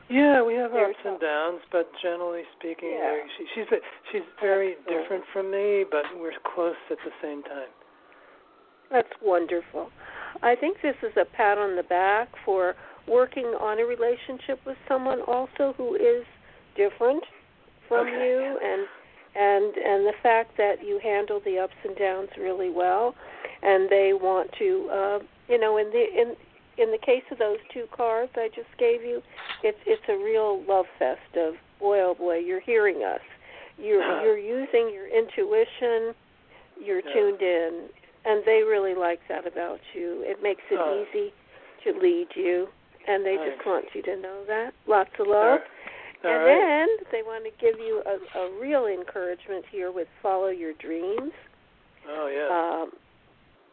[0.10, 3.23] Yeah, we have ups and downs, but generally speaking, yeah.
[3.38, 3.79] she, she's
[4.12, 5.01] she's very Excellent.
[5.01, 7.71] different from me, but we're close at the same time.
[8.91, 9.89] That's wonderful.
[10.43, 12.75] I think this is a pat on the back for
[13.07, 16.25] working on a relationship with someone also who is
[16.75, 17.23] different
[17.88, 18.12] from okay.
[18.12, 18.88] you and
[19.36, 23.15] and and the fact that you handle the ups and downs really well
[23.63, 26.36] and they want to uh you know in the in
[26.78, 29.22] in the case of those two cards I just gave you
[29.63, 33.22] it's it's a real love fest of boy oh boy you're hearing us
[33.78, 36.13] You're you're using your intuition.
[36.80, 37.13] You're Yeah.
[37.13, 37.89] tuned in,
[38.26, 40.22] and they really like that about you.
[40.26, 41.02] It makes it Oh.
[41.02, 41.34] easy
[41.84, 42.67] to lead you,
[43.08, 44.74] and they just want you to know that.
[44.88, 45.62] Lots of love.
[46.23, 46.86] All and right.
[46.88, 51.31] then they want to give you a, a real encouragement here with follow your dreams.
[52.10, 52.49] oh yeah.
[52.84, 52.91] Um,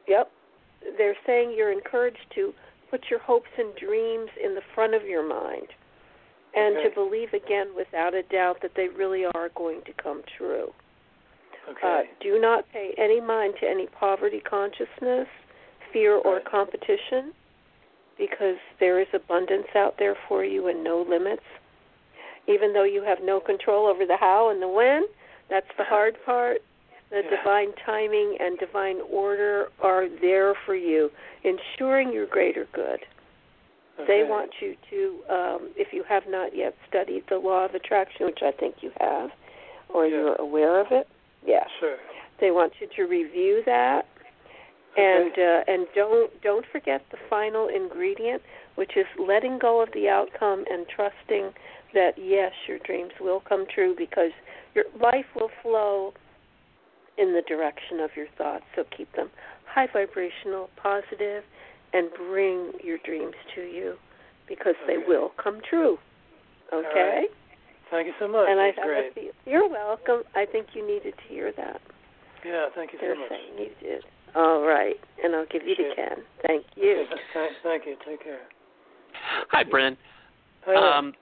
[0.06, 0.30] yep.
[0.96, 2.52] They're saying you're encouraged to
[2.90, 5.66] put your hopes and dreams in the front of your mind
[6.54, 6.88] and Okay.
[6.88, 10.72] to believe again without a doubt that they really are going to come true.
[11.68, 11.86] okay.
[11.86, 15.28] Uh, do not pay any mind to any poverty consciousness,
[15.92, 16.44] fear, or Right.
[16.46, 17.34] competition
[18.16, 21.42] because there is abundance out there for you and no limits.
[22.48, 25.04] Even though you have no control over the how and the when,
[25.50, 26.58] that's the hard part.
[27.10, 27.36] The Yeah.
[27.36, 31.10] divine timing and divine order are there for you,
[31.42, 33.04] ensuring your greater good.
[34.06, 38.26] They want you to, um, if you have not yet studied the law of attraction,
[38.26, 39.32] which I think you have,
[39.88, 40.16] or Yeah.
[40.18, 41.08] you're aware of it,
[41.44, 41.68] yes.
[41.80, 41.98] Sure.
[42.38, 44.06] They want you to review that,
[44.96, 48.42] and uh, and don't don't forget the final ingredient,
[48.76, 51.52] which is letting go of the outcome and trusting
[51.94, 54.30] that yes, your dreams will come true because
[54.74, 56.12] your life will flow
[57.16, 58.64] in the direction of your thoughts.
[58.76, 59.30] So keep them
[59.66, 61.42] high vibrational, positive,
[61.92, 63.94] and bring your dreams to you
[64.48, 65.06] because they Okay.
[65.06, 65.98] will come true.
[66.72, 67.20] Okay?
[67.26, 67.30] right.
[67.90, 68.48] Thank you so much.
[68.48, 69.14] And I That's have a great.
[69.14, 70.22] feel- you're welcome.
[70.34, 71.80] I think you needed to hear that.
[72.44, 72.68] Yeah.
[72.74, 73.28] Thank you so They're much.
[73.30, 74.04] saying you did.
[74.34, 76.24] All right, and I'll give you the Appreciate can.
[76.46, 76.92] Thank you.
[77.00, 77.96] Okay, th- th- thank you.
[78.04, 78.40] Take care.
[79.50, 79.96] Hi, Bryn.
[80.66, 80.74] Hi.
[80.98, 81.14] Um,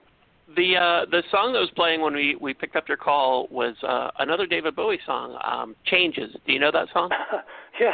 [0.55, 3.75] the uh, the song that was playing when we, we picked up your call was
[3.83, 7.09] uh, another David Bowie song, um, "Changes." Do you know that song?
[7.79, 7.91] yeah.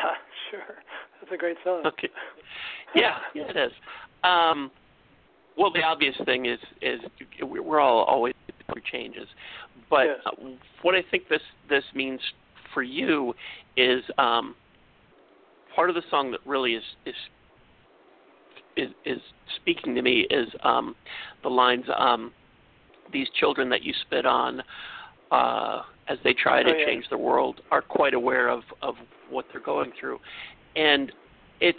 [0.51, 0.75] Sure.
[1.19, 1.83] That's a great song.
[1.85, 2.09] Okay.
[2.95, 3.71] Yeah, yeah, it is.
[4.23, 4.69] Um,
[5.57, 6.99] well, the obvious thing is is
[7.41, 8.35] we're all always
[8.71, 9.27] through changes,
[9.89, 10.07] but
[10.83, 12.19] what I think this this means
[12.73, 13.33] for you
[13.77, 14.55] is um,
[15.75, 17.15] part of the song that really is is
[18.75, 19.19] is, is
[19.61, 20.95] speaking to me is um,
[21.41, 22.31] the lines um,
[23.13, 24.61] these children that you spit on
[25.31, 26.85] uh, as they try to Oh, yeah.
[26.85, 28.95] change the world are quite aware of of
[29.29, 30.19] what they're going through
[30.75, 31.11] and
[31.61, 31.77] it's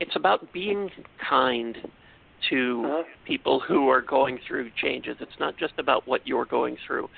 [0.00, 0.90] it's about being
[1.28, 1.76] kind
[2.50, 3.02] to Uh-huh.
[3.24, 5.16] people who are going through changes.
[5.20, 7.08] It's not just about what you're going through,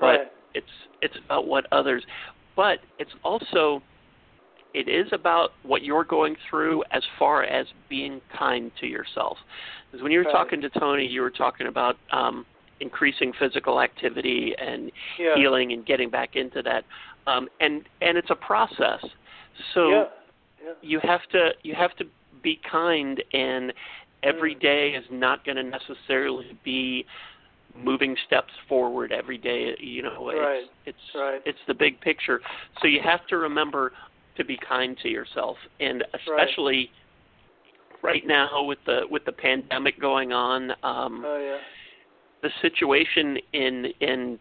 [0.00, 0.32] but Right.
[0.54, 2.04] it's it's about what others.
[2.56, 3.82] But it's also
[4.74, 9.38] it is about what you're going through as far as being kind to yourself.
[9.90, 10.32] Because when you were Right.
[10.32, 12.44] talking to Toni, you were talking about um,
[12.80, 15.36] increasing physical activity and Yeah.
[15.36, 16.84] healing and getting back into that.
[17.26, 19.02] Um, and and it's a process.
[19.72, 20.08] So yeah.
[20.62, 20.72] Yeah.
[20.82, 22.06] you have to you have to
[22.42, 23.72] be kind and
[24.24, 24.60] every Mm.
[24.60, 27.06] day is not going to necessarily be
[27.74, 30.70] moving steps forward every day you know it's Right.
[30.86, 31.42] it's Right.
[31.44, 32.40] it's the big picture
[32.80, 33.92] so you have to remember
[34.36, 35.56] to be kind to yourself.
[35.80, 36.90] And especially
[38.02, 41.58] right now with the with the pandemic going on um Oh yeah.
[42.42, 44.38] the situation in in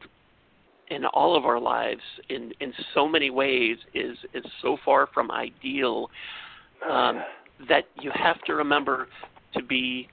[0.89, 5.32] in all of our lives in in so many ways is is so far from
[5.32, 6.10] ideal
[6.86, 7.23] Oh, um,
[7.69, 9.08] that you have to remember
[9.53, 10.10] to be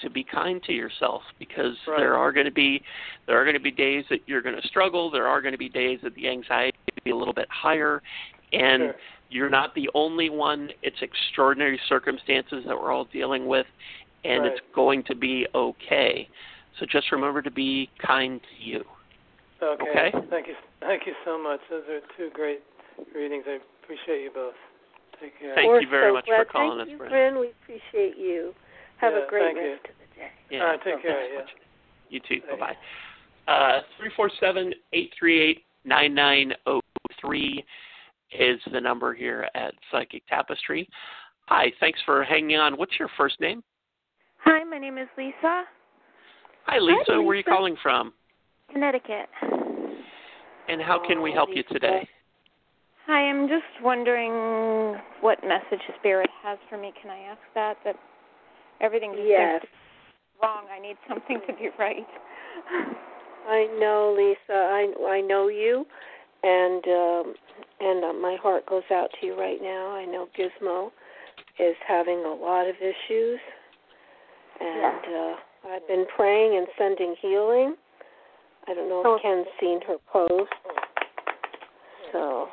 [0.00, 1.98] to be kind to yourself because Right.
[1.98, 2.80] there are going to be
[3.26, 5.10] there are going to be days that you're going to struggle.
[5.10, 8.00] There are going to be days that the anxiety will be a little bit higher
[8.52, 8.94] and Sure.
[9.30, 13.66] you're not the only one it's extraordinary circumstances that we're all dealing with
[14.24, 14.52] and Right.
[14.52, 16.28] it's going to be okay
[16.78, 18.84] so just remember to be kind to you
[19.60, 19.90] Okay.
[19.90, 20.10] okay.
[20.30, 20.54] Thank you.
[20.80, 21.58] Thank you so much.
[21.68, 22.60] Those are two great
[23.12, 23.42] readings.
[23.48, 24.54] I appreciate you both.
[25.20, 25.52] Take care.
[25.56, 27.10] Thank We're you very so much for calling Thank us, you, Bryn.
[27.10, 27.38] Bryn.
[27.40, 28.54] We appreciate you.
[28.98, 29.70] Have Yeah, a great thank you.
[29.72, 30.30] rest of the day.
[30.50, 30.80] yeah All right.
[30.84, 31.32] Take care.
[31.32, 31.40] Yeah.
[31.40, 31.50] much.
[32.08, 32.56] you too bye
[33.46, 36.80] bye uh three four seven eight three eight nine nine oh
[37.20, 37.64] three
[38.32, 40.88] is the number here at Psychic Tapestry.
[41.46, 42.76] Hi, thanks for hanging on.
[42.76, 43.62] What's your first name?
[44.44, 45.64] Hi, my name is Lisa,
[46.64, 47.12] Hi, Lisa.
[47.12, 48.12] Where are you calling from?
[48.70, 49.28] Connecticut.
[50.68, 52.06] And how can we help you today?
[53.06, 56.92] Hi, I'm just wondering what message Spirit has for me.
[57.00, 57.78] Can I ask that?
[57.86, 57.96] That
[58.82, 59.62] everything just Yes.
[59.62, 60.66] seems to be wrong.
[60.70, 62.06] I need something to be right.
[63.48, 64.52] I know, Lisa.
[64.52, 65.86] I I know you,
[66.42, 67.34] and um,
[67.80, 69.90] and uh, my heart goes out to you right now.
[69.90, 70.90] I know Gizmo
[71.58, 73.40] is having a lot of issues,
[74.60, 75.34] and uh,
[75.70, 77.74] I've been praying and sending healing.
[78.66, 79.14] I don't know Oh.
[79.16, 80.52] if Ken's seen her post,
[82.12, 82.48] so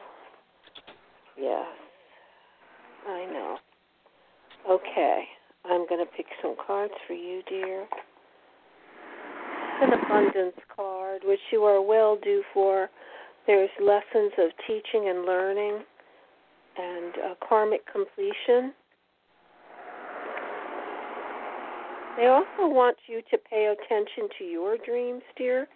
[1.37, 1.65] yes,
[3.07, 3.57] I know.
[4.69, 5.23] Okay,
[5.65, 7.85] I'm going to pick some cards for you, dear.
[9.81, 12.89] An abundance card, which you are well due for.
[13.47, 15.83] There's lessons of teaching and learning
[16.77, 18.73] and uh, karmic completion.
[22.17, 25.67] They also want you to pay attention to your dreams, dear.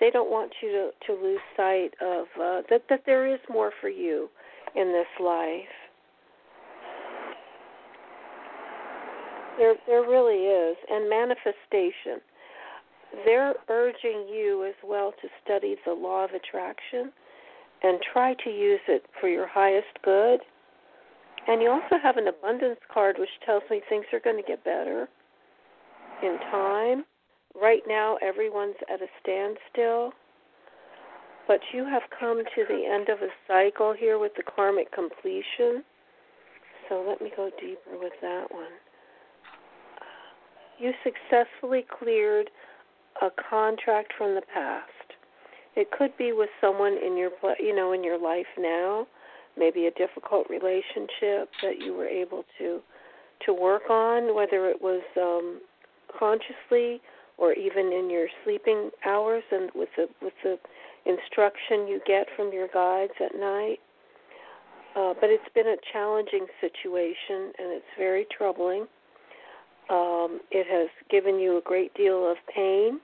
[0.00, 3.72] They don't want you to, to lose sight of uh, that that there is more
[3.80, 4.28] for you
[4.74, 5.74] in this life.
[9.58, 12.20] There there really is, and manifestation.
[13.24, 17.12] They're urging you as well to study the law of attraction
[17.82, 20.40] and try to use it for your highest good.
[21.46, 24.64] And you also have an abundance card which tells me things are going to get
[24.64, 25.08] better
[26.22, 27.04] in time.
[27.60, 30.12] Right now, everyone's at a standstill.
[31.48, 35.82] But you have come to the end of a cycle here with the karmic completion.
[36.88, 38.72] So let me go deeper with that one.
[40.78, 42.48] You successfully cleared
[43.20, 44.88] a contract from the past.
[45.74, 49.06] It could be with someone in your you know in your life now,
[49.56, 52.80] maybe a difficult relationship that you were able to
[53.46, 55.60] to work on, whether it was um,
[56.18, 57.00] consciously
[57.38, 60.58] or even in your sleeping hours and with the with the
[61.06, 63.78] instruction you get from your guides at night.
[64.94, 68.86] Uh, but it's been a challenging situation and it's very troubling.
[69.90, 73.00] Um, it has given you a great deal of pain,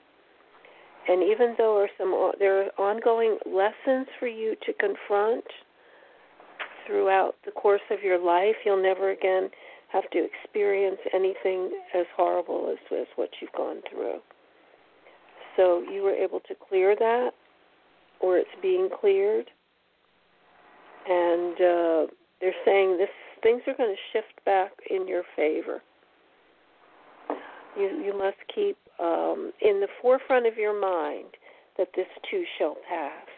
[1.08, 5.44] and even though there are some there are ongoing lessons for you to confront
[6.86, 9.50] throughout the course of your life, you'll never again
[9.92, 14.18] have to experience anything as horrible as, as what you've gone through.
[15.56, 17.30] So you were able to clear that,
[18.20, 19.50] or it's being cleared,
[21.08, 22.06] and uh,
[22.40, 23.08] they're saying this
[23.42, 25.82] things are going to shift back in your favor.
[27.78, 31.28] You you must keep um, in the forefront of your mind
[31.76, 33.28] that this too shall pass.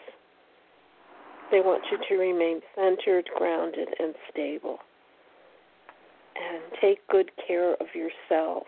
[1.51, 4.79] They want you to remain centered, grounded, and stable
[6.41, 8.65] and take good care of yourself.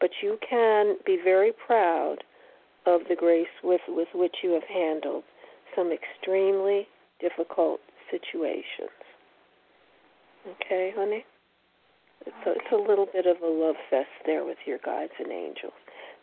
[0.00, 2.16] But you can be very proud
[2.86, 5.24] of the grace with, with which you have handled
[5.74, 6.86] some extremely
[7.20, 7.80] difficult
[8.10, 8.90] situations.
[10.48, 11.24] Okay, honey?
[12.26, 15.30] It's a, it's a little bit of a love fest there with your guides and
[15.30, 15.72] angels.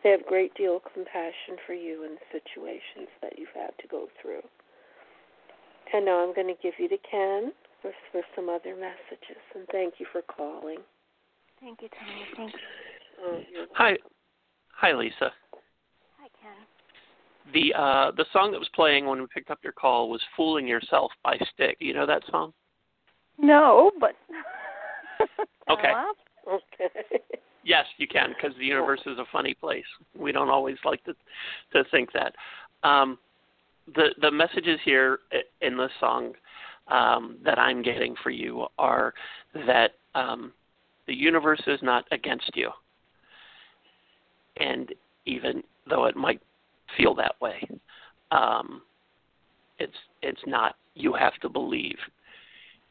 [0.03, 3.71] They have a great deal of compassion for you in the situations that you've had
[3.79, 4.43] to go through.
[5.93, 9.39] And now I'm going to give you to Ken for, for some other messages.
[9.55, 10.79] And thank you for calling.
[11.61, 12.25] Thank you, Toni.
[12.35, 12.59] Thank you.
[13.25, 13.39] Oh,
[13.75, 13.95] Hi,
[14.67, 15.31] hi, Lisa.
[16.19, 17.53] Hi, Ken.
[17.53, 20.65] The uh, the song that was playing when we picked up your call was "Fooling
[20.67, 21.75] Yourself" by Styx.
[21.79, 22.53] You know that song?
[23.37, 24.15] No, but.
[25.69, 25.93] Okay.
[26.47, 27.19] Okay.
[27.63, 29.85] Yes, you can because the universe is a funny place.
[30.17, 31.13] We don't always like to
[31.71, 32.35] to think that.
[32.87, 33.17] Um,
[33.95, 35.19] the the messages here
[35.61, 36.33] in this song
[36.89, 39.13] um, that I'm getting for you are
[39.53, 40.51] that um,
[41.07, 42.69] the universe is not against you,
[44.57, 44.93] and
[45.25, 46.41] even though it might
[46.97, 47.67] feel that way,
[48.31, 48.81] um,
[49.79, 50.75] it's it's not.
[50.95, 51.97] You have to believe,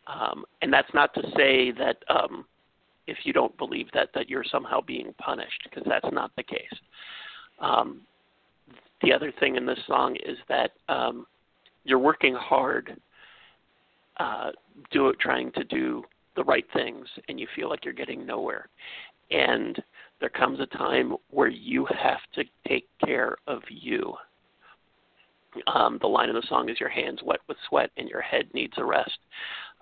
[0.07, 2.45] um, and that's not to say that um,
[3.07, 6.75] if you don't believe that that you're somehow being punished, because that's not the case.
[7.61, 8.03] Um,
[9.03, 11.27] the other thing in this song is that um,
[11.85, 12.97] you're working hard,
[14.19, 14.51] uh,
[14.91, 16.05] do it, trying to do
[16.37, 18.69] the right things, and you feel like you're getting nowhere.
[19.31, 19.83] And
[20.21, 24.15] there comes a time where you have to take care of you.
[25.67, 28.49] Um, the line of the song is "Your hands wet with sweat and your head
[28.55, 29.19] needs a rest."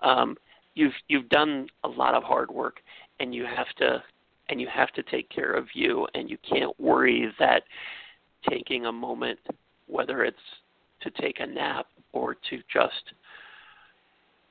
[0.01, 0.37] Um,
[0.75, 2.81] you've you've done a lot of hard work,
[3.19, 4.03] and you have to
[4.49, 7.63] and you have to take care of you, and you can't worry that
[8.49, 9.39] taking a moment,
[9.87, 10.37] whether it's
[11.01, 13.13] to take a nap or to just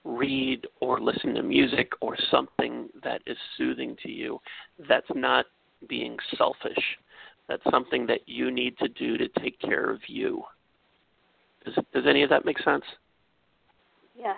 [0.04, 4.40] read or listen to music or something that is soothing to you,
[4.88, 5.44] that's not
[5.88, 6.98] being selfish.
[7.48, 10.42] That's something that you need to do to take care of you.
[11.64, 12.84] Does, does any of that make sense?
[14.16, 14.36] Yes.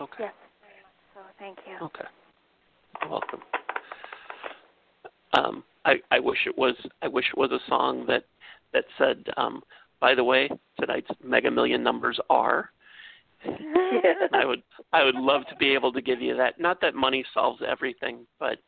[0.00, 0.14] Okay.
[0.20, 1.20] Yes, very much so.
[1.38, 1.86] Thank you.
[1.86, 2.04] Okay.
[3.00, 3.40] You're welcome.
[5.34, 8.24] Um, I, I wish it was I wish it was a song that
[8.72, 9.62] that said, um,
[10.00, 10.48] by the way,
[10.80, 12.70] tonight's Mega Million numbers are.
[14.32, 16.60] I would I would love to be able to give you that.
[16.60, 18.58] Not that money solves everything, but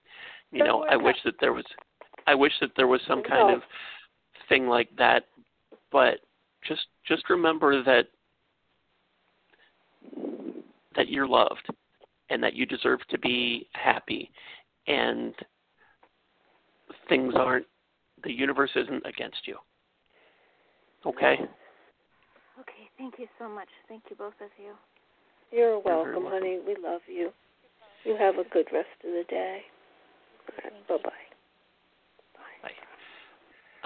[0.52, 1.64] you know, I wish that there was
[2.26, 3.62] I wish that there was some kind of
[4.48, 5.24] thing like that.
[5.90, 6.20] But
[6.68, 8.06] just just remember that
[10.94, 11.66] that you're loved
[12.30, 14.30] and that you deserve to be happy
[14.86, 15.34] and
[17.08, 17.66] things aren't
[18.24, 19.56] the universe isn't against you
[21.06, 21.38] Okay.
[22.58, 23.68] Okay, thank you so much.
[23.88, 24.72] Thank you, both of you.
[25.52, 26.32] You're You're very welcome, welcome.
[26.32, 26.58] honey.
[26.66, 27.30] We love you.
[28.04, 29.60] You have a good rest of the day.
[30.88, 31.25] Bye bye.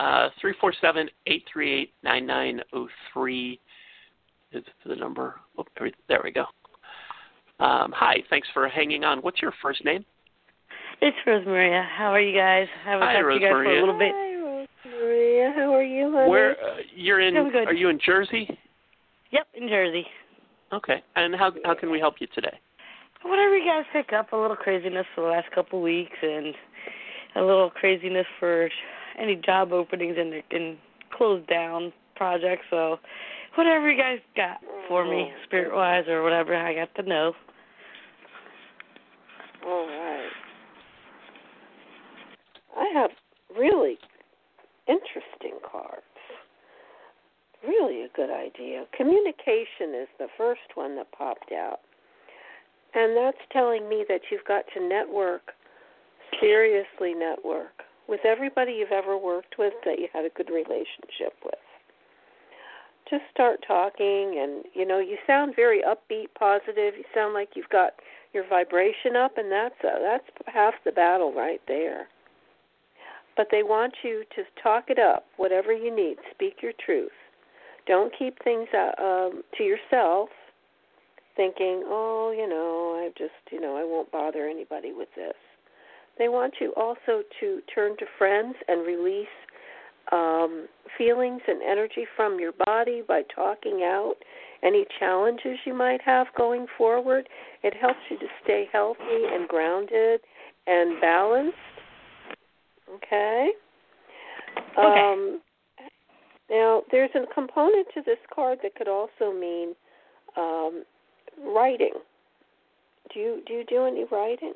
[0.00, 3.60] Uh, 347 838 9903
[4.52, 5.34] is the number.
[5.58, 5.64] Oh,
[6.08, 6.46] there we go.
[7.62, 9.18] Um, hi, thanks for hanging on.
[9.18, 10.06] What's your first name?
[11.02, 11.86] It's Rosemaria.
[11.86, 12.66] How are you guys?
[12.86, 13.68] I haven't hi, talked Rose to you guys Maria.
[13.68, 14.12] for a little bit.
[14.14, 15.54] Hi, Rosemaria.
[15.54, 16.30] How are you, honey?
[16.30, 17.36] Where uh, you're in?
[17.36, 18.48] Are you in Jersey?
[19.32, 20.06] Yep, in Jersey.
[20.72, 21.02] Okay.
[21.16, 22.58] And how how can we help you today?
[23.20, 26.54] Whatever you guys pick up, a little craziness for the last couple of weeks, and
[27.36, 28.70] a little craziness for
[29.18, 30.76] any job openings and and
[31.10, 32.64] closed down projects.
[32.70, 32.98] So,
[33.54, 34.58] whatever you guys got
[34.88, 35.44] for me, mm-hmm.
[35.46, 37.32] spirit wise or whatever, I got to know.
[39.66, 40.30] All right.
[42.76, 43.10] I have
[43.56, 43.98] really
[44.88, 46.02] interesting cards.
[47.66, 48.86] Really a good idea.
[48.96, 51.80] Communication is the first one that popped out.
[52.94, 55.52] And that's telling me that you've got to network,
[56.40, 61.54] seriously network, with everybody you've ever worked with that you had a good relationship with.
[63.08, 66.94] Just start talking, and you know, you sound very upbeat, positive.
[66.98, 67.92] You sound like you've got
[68.34, 72.08] your vibration up, and that's uh, that's half the battle right there.
[73.36, 76.16] But they want you to talk it up, whatever you need.
[76.32, 77.10] Speak your truth.
[77.86, 80.28] Don't keep things uh, um, to yourself,
[81.36, 85.34] thinking, "Oh, you know, I just, you know, I won't bother anybody with this."
[86.20, 89.26] They want you also to turn to friends and release
[90.12, 90.68] um,
[90.98, 94.16] feelings and energy from your body by talking out
[94.62, 97.26] any challenges you might have going forward.
[97.62, 99.00] It helps you to stay healthy
[99.32, 100.20] and grounded
[100.66, 101.56] and balanced.
[102.96, 103.52] Okay?
[104.78, 105.00] Okay.
[105.00, 105.40] Um,
[106.50, 109.74] now, there's a component to this card that could also mean
[110.36, 110.84] um,
[111.46, 111.94] writing.
[113.14, 114.52] Do you do you do any writing?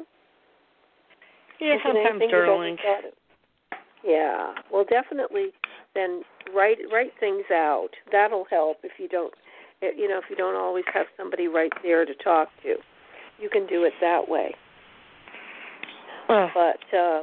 [1.61, 2.77] Yeah, sometimes anything you've ever journaling.
[4.05, 4.55] Yeah.
[4.73, 5.53] Well, definitely.
[5.95, 6.23] Then
[6.55, 7.91] write write things out.
[8.13, 9.33] That'll help if you don't,
[9.83, 12.77] eh, you know, if you don't always have somebody right there to talk to.
[13.41, 14.55] You can do it that way.
[16.29, 17.23] Uh, But uh,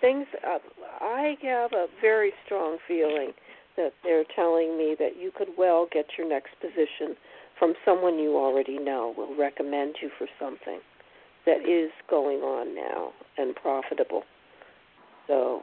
[0.00, 0.58] things, uh,
[1.00, 3.32] I have a very strong feeling
[3.76, 7.16] that they're telling me that you could well get your next position
[7.58, 10.80] from someone you already know will recommend you for something
[11.46, 14.22] that is going on now and profitable.
[15.26, 15.62] So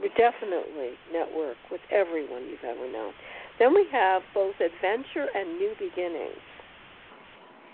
[0.00, 3.12] we definitely network with everyone you've ever known.
[3.58, 6.40] Then we have both adventure and new beginnings.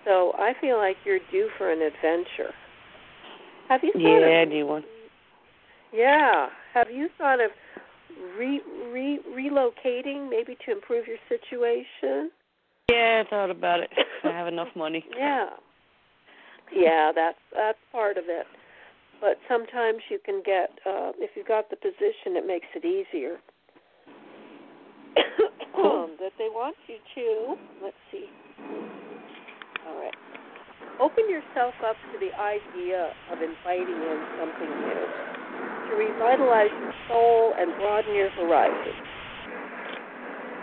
[0.04, 2.52] So I feel like you're due for an adventure.
[3.68, 4.84] Have you thought yeah, of do one.
[5.92, 6.46] yeah.
[6.74, 7.50] Have you thought of
[8.38, 8.60] re,
[8.92, 12.30] re relocating maybe to improve your situation?
[12.88, 13.90] Yeah, I thought about it.
[14.22, 15.04] I have enough money.
[15.16, 15.46] Yeah.
[16.72, 18.46] Yeah, that's that's part of it.
[19.20, 23.38] But sometimes you can get uh if you've got the position it makes it easier.
[25.78, 28.26] um, that they want you to let's see.
[29.86, 30.14] All right.
[31.00, 35.26] Open yourself up to the idea of inviting in something new
[35.88, 39.06] to revitalize your soul and broaden your horizons.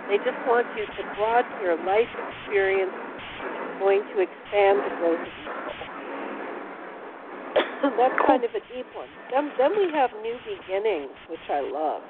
[0.09, 2.91] They just want you to broaden your life experience,
[3.83, 5.27] going to expand the growth.
[7.99, 9.11] That's kind of a deep one.
[9.27, 12.01] Then, then we have new beginnings, which I love.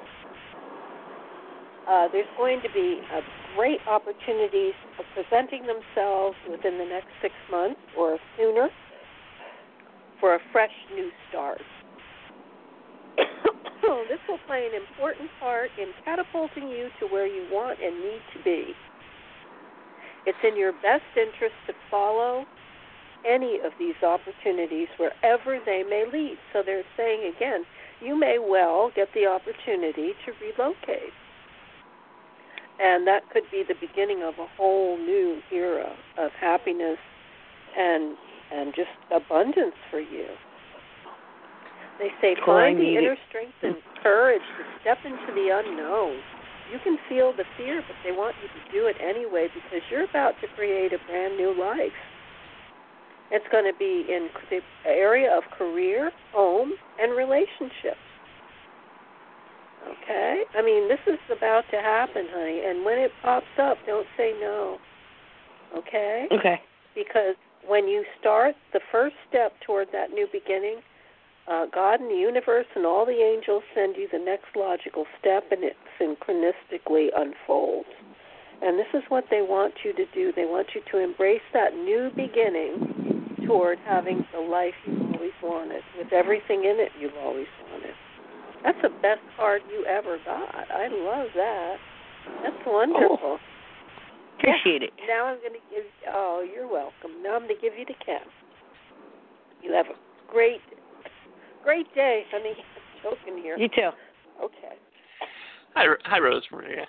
[1.90, 3.02] Uh, there's going to be
[3.56, 4.72] great opportunities
[5.14, 8.68] presenting themselves within the next six months or sooner
[10.20, 11.60] for a fresh new start.
[13.18, 18.22] this will play an important part in catapulting you to where you want and need
[18.32, 18.74] to be.
[20.26, 22.44] It's in your best interest to follow
[23.26, 26.36] any of these opportunities wherever they may lead.
[26.52, 27.64] So they're saying again,
[28.00, 31.12] you may well get the opportunity to relocate.
[32.80, 36.98] And that could be the beginning of a whole new era of happiness
[37.76, 38.16] and
[38.52, 40.26] and just abundance for you.
[41.98, 46.18] They say find the inner strength and courage to step into the unknown.
[46.72, 50.04] You can feel the fear, but they want you to do it anyway because you're
[50.08, 51.92] about to create a brand new life.
[53.30, 58.00] It's going to be in the area of career, home, and relationships.
[59.84, 60.42] Okay?
[60.56, 64.32] I mean, this is about to happen, honey, and when it pops up, don't say
[64.40, 64.78] no.
[65.76, 66.28] Okay?
[66.32, 66.60] Okay.
[66.94, 67.34] Because
[67.66, 70.80] when you start the first step toward that new beginning,
[71.50, 75.44] uh, God and the universe and all the angels send you the next logical step,
[75.50, 77.88] and it synchronistically unfolds.
[78.62, 80.32] And this is what they want you to do.
[80.34, 85.82] They want you to embrace that new beginning toward having the life you've always wanted,
[85.98, 87.94] with everything in it you've always wanted.
[88.62, 90.70] That's the best card you ever got.
[90.70, 91.76] I love that.
[92.42, 93.36] That's wonderful.
[93.36, 93.38] Oh,
[94.38, 94.90] appreciate it.
[95.06, 95.84] Now I'm going to give.
[96.08, 97.22] Oh, you're welcome.
[97.22, 98.24] Now I'm going to give you the cat.
[99.62, 100.60] You have a great,
[101.64, 102.54] great day, honey.
[103.02, 103.56] Joking here.
[103.56, 103.90] You too.
[104.42, 104.76] Okay.
[105.74, 106.82] Hi, hi, Rose Maria.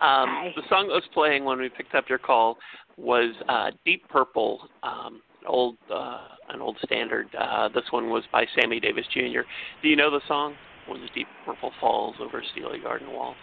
[0.00, 0.52] Um, Hi.
[0.56, 2.58] The song that was playing when we picked up your call
[2.96, 7.28] was uh, "Deep Purple," um, old uh, an old standard.
[7.38, 9.40] Uh, this one was by Sammy Davis Jr.
[9.82, 10.54] Do you know the song?
[10.86, 13.36] When the deep purple falls over Steely Garden walls.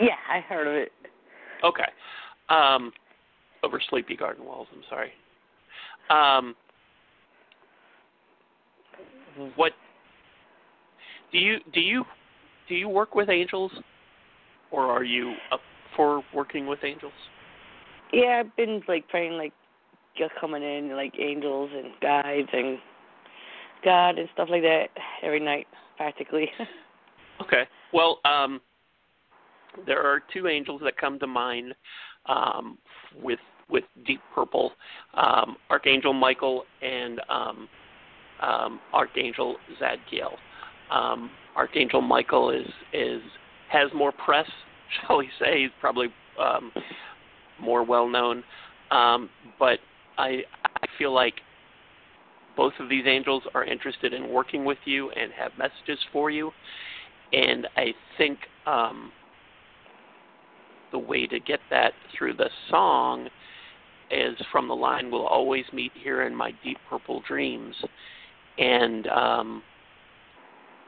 [0.00, 0.92] Yeah, I heard of it.
[1.64, 1.84] Okay.
[2.50, 2.92] Um,
[3.62, 4.66] over Sleepy Garden walls.
[4.74, 5.12] I'm sorry.
[6.10, 6.54] Um,
[9.56, 9.72] what
[11.32, 12.04] do you do you
[12.68, 13.72] do you work with angels,
[14.70, 15.60] or are you up
[15.96, 17.12] for working with angels?
[18.12, 19.52] Yeah, I've been like praying like
[20.16, 22.78] just coming in like angels and guides and
[23.84, 24.88] God and stuff like that
[25.22, 25.66] every night
[25.96, 26.50] practically.
[27.42, 27.62] Okay.
[27.94, 28.60] Well, um,
[29.86, 31.74] there are two angels that come to mind
[32.26, 32.78] um,
[33.20, 33.38] with
[33.70, 34.72] with deep purple:
[35.14, 37.68] um, Archangel Michael and um,
[38.42, 40.36] um, Archangel Zadkiel.
[40.90, 43.22] Um, Archangel Michael is is
[43.70, 44.48] has more press,
[45.06, 45.62] shall we say?
[45.62, 46.72] He's probably um,
[47.60, 48.42] more well known,
[48.90, 49.78] um, but
[50.18, 51.34] I I feel like
[52.56, 56.50] both of these angels are interested in working with you and have messages for you.
[57.32, 59.12] And I think um,
[60.90, 63.28] the way to get that through the song
[64.10, 67.74] is from the line, We'll always meet here in my deep purple dreams.
[68.60, 69.62] And um,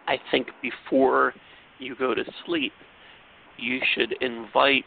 [0.06, 1.32] I think before
[1.78, 2.72] you go to sleep,
[3.58, 4.84] you should invite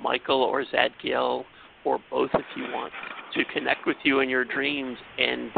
[0.00, 1.44] Michael or Zadkiel
[1.84, 2.92] or both if you want
[3.34, 5.50] to connect with you in your dreams and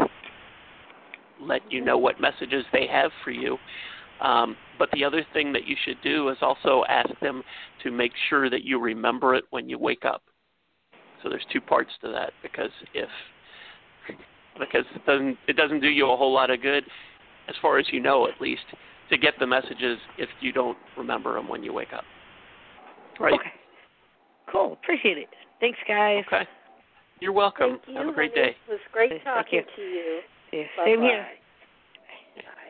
[1.41, 3.57] let you know what messages they have for you.
[4.21, 7.41] Um, but the other thing that you should do is also ask them
[7.83, 10.21] to make sure that you remember it when you wake up.
[11.23, 13.09] So there's two parts to that because if
[14.61, 16.83] because it doesn't it doesn't do you a whole lot of good,
[17.49, 18.61] as far as you know at least,
[19.09, 22.03] to get the messages if you don't remember them when you wake up.
[23.19, 23.33] Right.
[23.33, 23.49] Okay.
[24.51, 24.73] Cool.
[24.81, 25.27] Appreciate it.
[25.59, 26.23] Thanks, guys.
[26.27, 26.47] Okay.
[27.19, 27.77] You're welcome.
[27.85, 28.47] Thank you, Have a great honey.
[28.47, 28.55] day.
[28.67, 29.75] It was great Thank talking you.
[29.75, 30.19] to you.
[30.51, 30.85] Yeah, Bye-bye.
[30.85, 31.25] same here.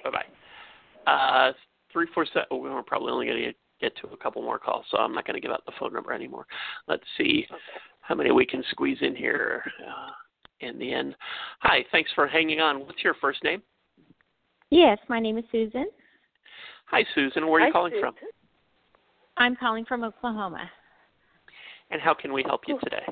[0.04, 1.12] Bye bye.
[1.12, 1.54] Uh,
[1.94, 2.46] three four seven.
[2.52, 5.26] oh, We're probably only going to get to a couple more calls, so I'm not
[5.26, 6.46] going to give out the phone number anymore.
[6.88, 7.46] Let's see
[8.02, 10.12] how many we can squeeze in here uh,
[10.62, 11.16] in the end.
[11.60, 12.80] Hi, thanks for hanging on.
[12.82, 13.62] What's your first name?
[14.70, 15.88] Yes, my name is Susan.
[16.86, 17.48] Hi, Susan.
[17.48, 18.16] Where are you Hi, calling from?
[19.38, 20.70] I'm calling from Oklahoma.
[21.90, 23.04] And how can we help you today?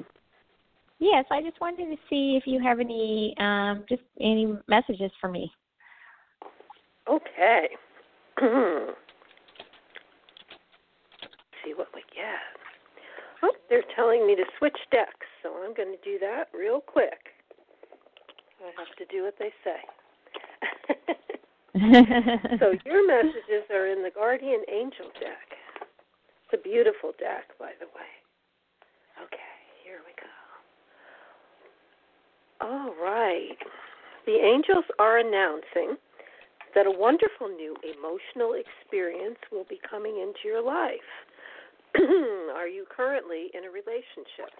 [0.99, 5.29] Yes, I just wanted to see if you have any um just any messages for
[5.29, 5.51] me.
[7.09, 7.69] Okay.
[11.63, 12.39] see what we get.
[13.41, 17.19] Oh, they're telling me to switch decks, so I'm going to do that real quick.
[18.61, 19.79] I have to do what they say.
[22.59, 25.55] so your messages are in the Guardian Angel deck.
[26.43, 28.09] It's a beautiful deck, by the way.
[29.23, 30.27] Okay, here we go.
[32.67, 33.57] All right.
[34.25, 35.95] The angels are announcing
[36.75, 40.99] that a wonderful new emotional experience will be coming into your life.
[42.55, 44.51] are you currently in a relationship?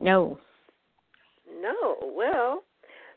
[0.00, 0.38] no.
[1.60, 1.96] No.
[2.14, 2.62] Well,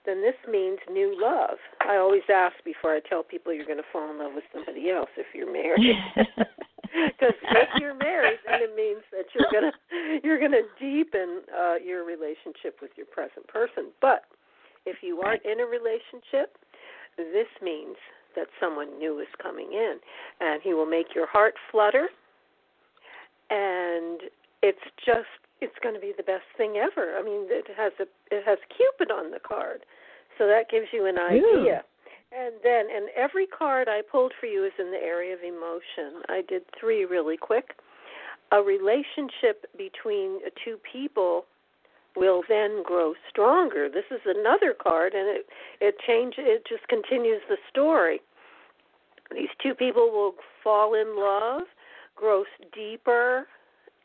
[0.05, 1.57] then this means new love.
[1.81, 4.89] I always ask before I tell people you're going to fall in love with somebody
[4.89, 5.95] else if you're married.
[6.95, 9.71] Because if you're married, then it means that you're gonna
[10.23, 13.91] you're gonna deepen uh, your relationship with your present person.
[14.01, 14.23] But
[14.85, 16.57] if you aren't in a relationship,
[17.17, 17.97] this means
[18.35, 19.97] that someone new is coming in,
[20.39, 22.07] and he will make your heart flutter,
[23.49, 24.21] and
[24.61, 25.27] it's just
[25.61, 27.17] it's going to be the best thing ever.
[27.17, 29.85] I mean, it has a it has Cupid on the card,
[30.37, 31.83] so that gives you an idea.
[32.31, 36.21] And then, and every card I pulled for you is in the area of emotion.
[36.27, 37.75] I did three really quick.
[38.51, 41.45] A relationship between two people
[42.15, 43.89] will then grow stronger.
[43.89, 45.45] This is another card, and it
[45.79, 48.19] it change it just continues the story.
[49.33, 51.63] These two people will fall in love,
[52.15, 52.43] grow
[52.73, 53.47] deeper,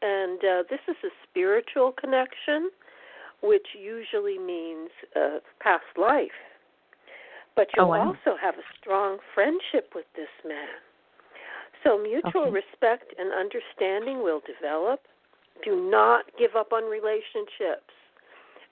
[0.02, 2.70] and uh, this is a spiritual connection,
[3.42, 6.30] which usually means uh, past life.
[7.56, 8.08] But you'll Oh, wow.
[8.08, 10.68] also have a strong friendship with this man.
[11.84, 12.50] So mutual Okay.
[12.50, 15.00] respect and understanding will develop.
[15.64, 17.92] Do not give up on relationships.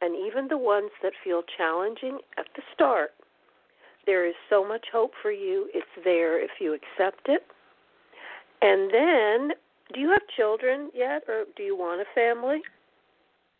[0.01, 3.11] And even the ones that feel challenging at the start,
[4.07, 5.69] there is so much hope for you.
[5.75, 7.45] It's there if you accept it.
[8.63, 9.57] And then,
[9.93, 12.61] do you have children yet, or do you want a family?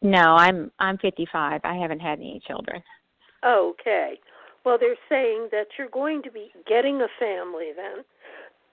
[0.03, 1.61] No, I'm I'm 55.
[1.65, 2.83] I haven't had any children.
[3.45, 4.19] Okay.
[4.65, 8.05] Well, they're saying that you're going to be getting a family then.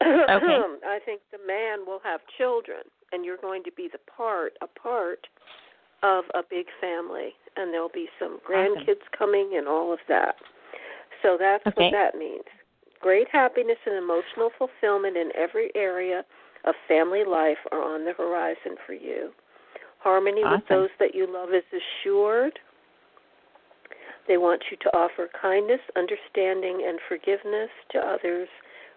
[0.30, 0.60] Okay.
[0.86, 2.82] I think the man will have children,
[3.12, 5.26] and you're going to be the part, a part
[6.04, 10.36] of a big family, and there'll be some grandkids coming and all of that.
[11.24, 11.86] So that's Okay.
[11.86, 12.44] what that means.
[13.00, 16.26] Great happiness and emotional fulfillment in every area
[16.66, 19.32] of family life are on the horizon for you.
[20.00, 22.60] Harmony with those that you love is assured.
[24.28, 28.48] They want you to offer kindness, understanding, and forgiveness to others,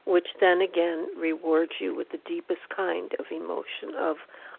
[0.06, 4.16] which then again rewards you with the deepest kind of emotion of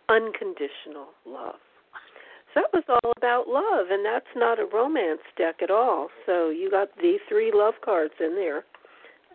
[0.09, 1.55] unconditional love.
[2.53, 6.09] So that was all about love, and that's not a romance deck at all.
[6.25, 8.63] So you got the three love cards in there,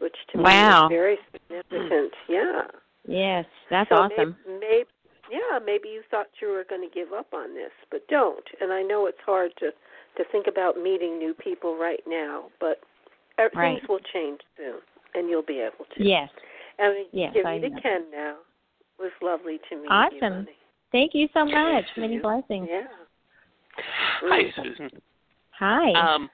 [0.00, 0.88] which to Wow.
[0.88, 2.14] me is very significant.
[2.28, 2.62] Yeah.
[3.06, 4.36] Yes, that's so awesome.
[4.46, 4.88] Maybe, maybe,
[5.30, 8.44] yeah, maybe you thought you were going to give up on this, but don't.
[8.60, 9.70] And I know it's hard to
[10.16, 12.78] to think about meeting new people right now, but
[13.38, 13.78] uh, Right.
[13.78, 14.76] things will change soon,
[15.14, 16.04] and you'll be able to.
[16.04, 16.28] Yes.
[16.78, 17.80] And we Yes, give I you to know.
[17.82, 18.36] Ken now.
[18.98, 19.90] It was lovely to meet you.
[19.90, 20.46] Awesome.
[20.92, 21.84] Thank you so much.
[21.96, 22.22] Many you.
[22.22, 22.68] blessings.
[22.70, 22.86] Yeah.
[24.22, 24.52] Hi.
[24.62, 24.90] Susan.
[25.58, 26.14] Hi.
[26.14, 26.30] Um,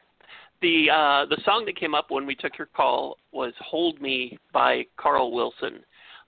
[0.61, 4.37] the uh, the song that came up when we took your call was "Hold Me"
[4.53, 5.81] by Carl Wilson.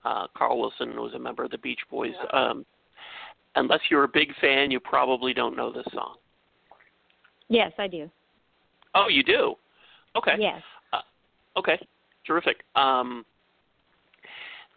[0.05, 2.14] Uh, Carl Wilson was a member of the Beach Boys.
[2.32, 2.64] Um,
[3.55, 6.16] unless you're a big fan, you probably don't know this song.
[7.48, 8.11] yes, I do.
[8.94, 9.55] Oh, you do?
[10.16, 10.34] Okay.
[10.38, 10.62] Yes.
[11.57, 11.78] Okay,
[12.26, 12.62] terrific.
[12.76, 13.24] Um,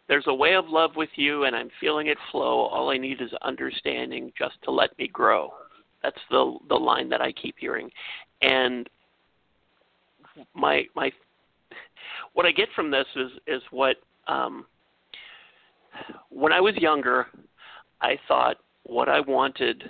[0.07, 2.65] there's a way of love with you, and I'm feeling it flow.
[2.65, 5.51] All I need is understanding, just to let me grow.
[6.03, 7.89] That's the the line that I keep hearing,
[8.41, 8.87] and
[10.53, 11.11] my my
[12.33, 13.95] what I get from this is is what
[14.27, 14.65] um,
[16.29, 17.27] when I was younger,
[18.01, 19.89] I thought what I wanted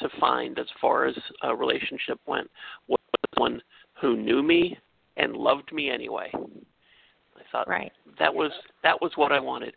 [0.00, 2.50] to find as far as a relationship went
[2.88, 2.98] was
[3.36, 3.62] one
[4.00, 4.76] who knew me
[5.16, 6.30] and loved me anyway.
[6.34, 7.92] I thought Right.
[8.18, 9.74] that was that was what I wanted.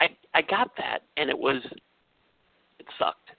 [0.00, 1.62] I I got that and it was
[2.78, 3.30] it sucked.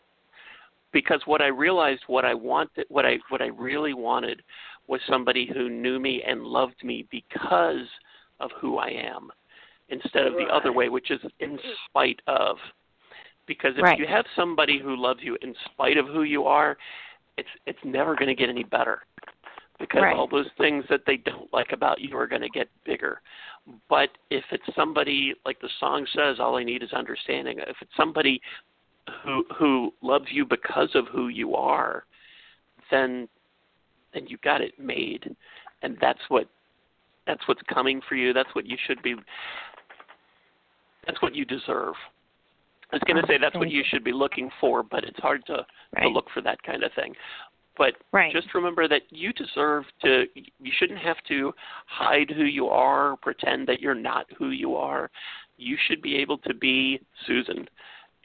[0.91, 4.41] Because what I realized what I wanted what I what I really wanted
[4.87, 7.87] was somebody who knew me and loved me because
[8.39, 9.31] of who I am
[9.89, 12.57] instead of the other way which is in spite of
[13.45, 13.97] because if Right.
[13.97, 16.77] you have somebody who loves you in spite of who you are
[17.37, 19.01] it's it's never going to get any better
[19.79, 20.15] because Right.
[20.15, 23.21] all those things that they don't like about you are going to get bigger.
[23.87, 27.59] But if it's somebody like the song says, all I need is understanding.
[27.59, 28.41] If it's somebody
[29.23, 32.05] who who loves you because of who you are,
[32.91, 33.27] then
[34.13, 35.35] then you got it made,
[35.81, 36.47] and that's what
[37.25, 38.33] that's what's coming for you.
[38.33, 39.15] That's what you should be.
[41.09, 41.95] That's what you deserve.
[42.91, 45.43] I was going to say that's what you should be looking for, but it's hard
[45.47, 45.65] to
[46.01, 47.15] to look for that kind of thing.
[47.77, 48.31] But Right.
[48.31, 51.53] just remember that you deserve to you shouldn't have to
[51.87, 55.09] hide who you are, pretend that you're not who you are.
[55.57, 57.67] You should be able to be Susan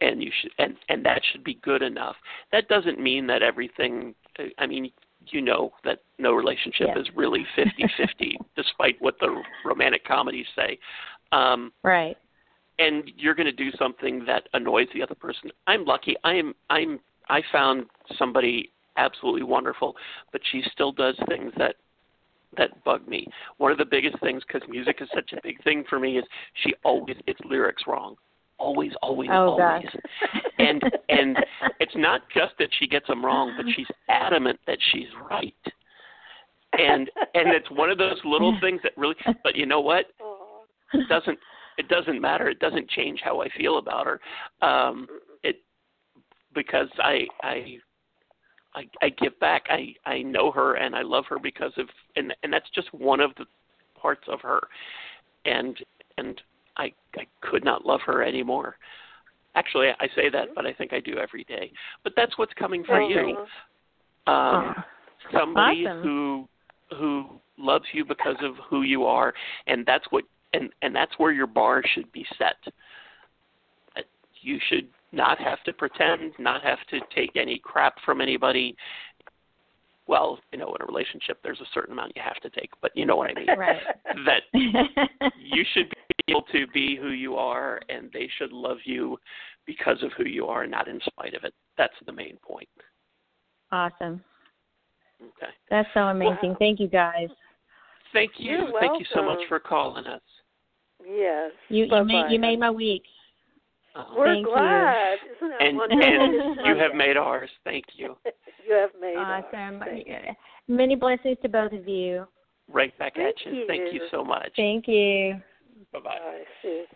[0.00, 2.16] and you should and and that should be good enough.
[2.52, 4.14] That doesn't mean that everything
[4.58, 4.90] I mean
[5.28, 6.98] you know that no relationship Yeah.
[6.98, 10.78] is really 50-50 despite what the romantic comedies say.
[11.32, 12.16] Um Right.
[12.78, 15.50] And you're going to do something that annoys the other person.
[15.66, 16.16] I'm lucky.
[16.24, 17.86] I am I'm I found
[18.18, 19.94] somebody absolutely wonderful,
[20.32, 21.76] but she still does things that
[22.56, 23.26] that bug me.
[23.58, 26.24] One of the biggest things cuz music is such a big thing for me is
[26.62, 28.16] she always gets lyrics wrong.
[28.58, 29.86] Always always Oh always.
[30.58, 31.36] and and
[31.80, 35.54] it's not just that she gets them wrong, but she's adamant that she's right.
[36.78, 40.06] And and it's one of those little things that really but you know what?
[40.92, 41.38] It doesn't
[41.78, 42.48] it doesn't matter.
[42.48, 44.20] It doesn't change how i feel about her.
[44.66, 45.06] Um
[45.42, 45.56] it
[46.54, 47.78] because i i
[48.74, 49.64] i i give back.
[49.68, 53.20] I i know her and i love her because of and and that's just one
[53.20, 53.46] of the
[54.00, 54.60] parts of her.
[55.44, 55.76] And
[56.18, 56.40] and
[56.76, 58.76] i i could not love her anymore.
[59.54, 61.72] Actually i say that but i think i do every day.
[62.02, 63.36] But that's what's coming for you
[64.26, 64.74] um
[65.32, 66.02] somebody Awesome.
[66.02, 66.48] who
[66.96, 67.26] who
[67.58, 69.32] loves you because of who you are
[69.66, 70.24] and that's what
[70.54, 72.56] and and that's where your bar should be set
[73.96, 74.02] Uh,
[74.40, 78.74] you should not have to pretend not have to take any crap from anybody
[80.06, 82.92] well, you know, in a relationship, there's a certain amount you have to take, but
[82.94, 83.46] you know what I mean.
[83.58, 83.80] Right.
[84.26, 89.18] That you should be able to be who you are, and they should love you
[89.66, 91.54] because of who you are, not in spite of it.
[91.78, 92.68] That's the main point.
[93.72, 94.22] awesome.
[95.20, 95.52] Okay.
[95.70, 96.50] That's so amazing.
[96.50, 96.56] Wow.
[96.58, 97.28] Thank you guys.
[98.12, 98.52] Thank you.
[98.52, 100.20] You're Thank you so much for calling us.
[101.06, 101.52] Yes.
[101.68, 103.02] You you made you made my week.
[103.94, 104.52] Uh, We're Thank you.
[104.52, 105.16] glad.
[105.36, 106.02] Isn't that and wonderful?
[106.02, 107.50] and you have made ours.
[107.62, 108.16] Thank you.
[108.68, 109.44] you have made ours.
[109.52, 109.80] Awesome.
[109.80, 110.08] Thank.
[110.66, 112.26] Many blessings to both of you.
[112.68, 113.64] Right back Thank at you.
[113.68, 114.08] Thank you you.
[114.10, 114.50] so much.
[114.56, 115.34] Thank you.
[115.92, 116.18] Bye bye.
[116.18, 116.86] Bye, Susan.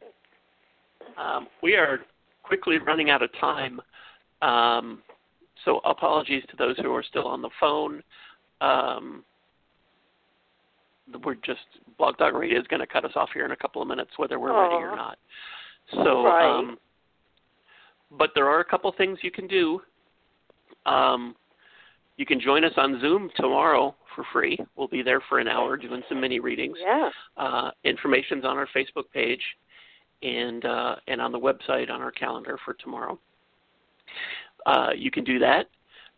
[1.17, 2.01] Um, we are
[2.43, 3.81] quickly running out of time.
[4.43, 5.03] Um,
[5.65, 8.03] so apologies to those who are still on the phone.
[8.61, 9.25] Um,
[11.25, 11.61] we're just
[11.97, 14.11] Blog Talk Radio is going to cut us off here in a couple of minutes,
[14.17, 15.19] whether we're ready or not.
[15.93, 16.59] So, Right.
[16.59, 16.79] um,
[18.11, 19.81] but there are a couple things you can do.
[20.87, 21.35] Um,
[22.17, 24.59] you can join us on Zoom tomorrow for free.
[24.77, 26.77] We'll be there for an hour doing some mini readings.
[26.81, 27.11] Yeah.
[27.37, 29.43] Uh, information's on our Facebook page
[30.23, 33.19] and uh, and on the website on our calendar for tomorrow.
[34.67, 35.69] Uh, you can do that.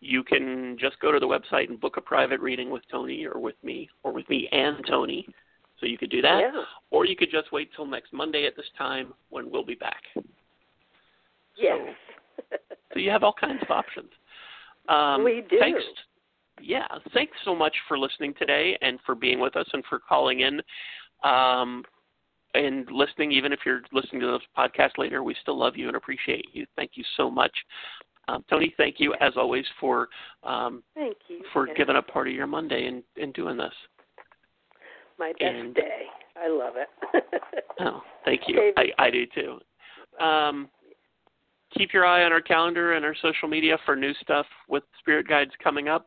[0.00, 3.38] You can just go to the website and book a private reading with Toni or
[3.40, 5.26] with me or with me and Toni.
[5.78, 6.64] So you could do that, Yeah.
[6.90, 10.02] or you could just wait till next Monday at this time when we'll be back.
[11.56, 11.96] Yes.
[12.92, 14.10] So you have all kinds of options.
[14.88, 15.58] Um, We do.
[15.58, 15.82] Thanks.
[16.62, 20.40] Yeah, thanks so much for listening today and for being with us and for calling
[20.40, 20.60] in
[21.24, 21.84] um,
[22.54, 23.32] and listening.
[23.32, 26.66] Even if you're listening to this podcast later, we still love you and appreciate you.
[26.76, 27.52] Thank you so much.
[28.30, 30.08] Um, Toni, thank you as always for
[30.44, 31.42] um, Thank you.
[31.52, 33.72] for giving up part of your Monday and, and doing this.
[35.18, 36.02] my best and- day.
[36.42, 36.88] I love it.
[37.82, 38.56] Oh, thank you.
[38.56, 38.92] David.
[38.98, 40.22] I, I do too.
[40.22, 40.68] Um,
[41.76, 45.26] keep your eye on our calendar and our social media for new stuff with Spirit
[45.26, 46.06] Guides coming up.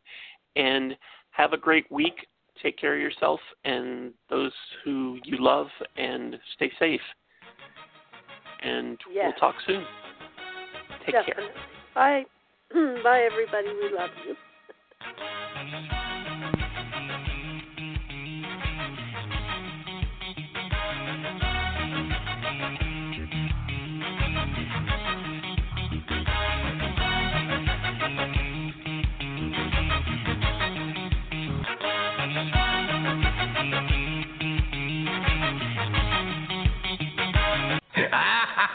[0.55, 0.95] And
[1.32, 2.28] have a great week.
[2.61, 4.51] Take care of yourself and those
[4.86, 5.65] who you love,
[5.97, 7.01] and stay safe.
[8.61, 9.84] And we'll talk soon.
[11.05, 11.49] Take care.
[11.95, 12.23] Bye.
[12.73, 13.67] Bye, everybody.
[13.67, 15.99] We love you.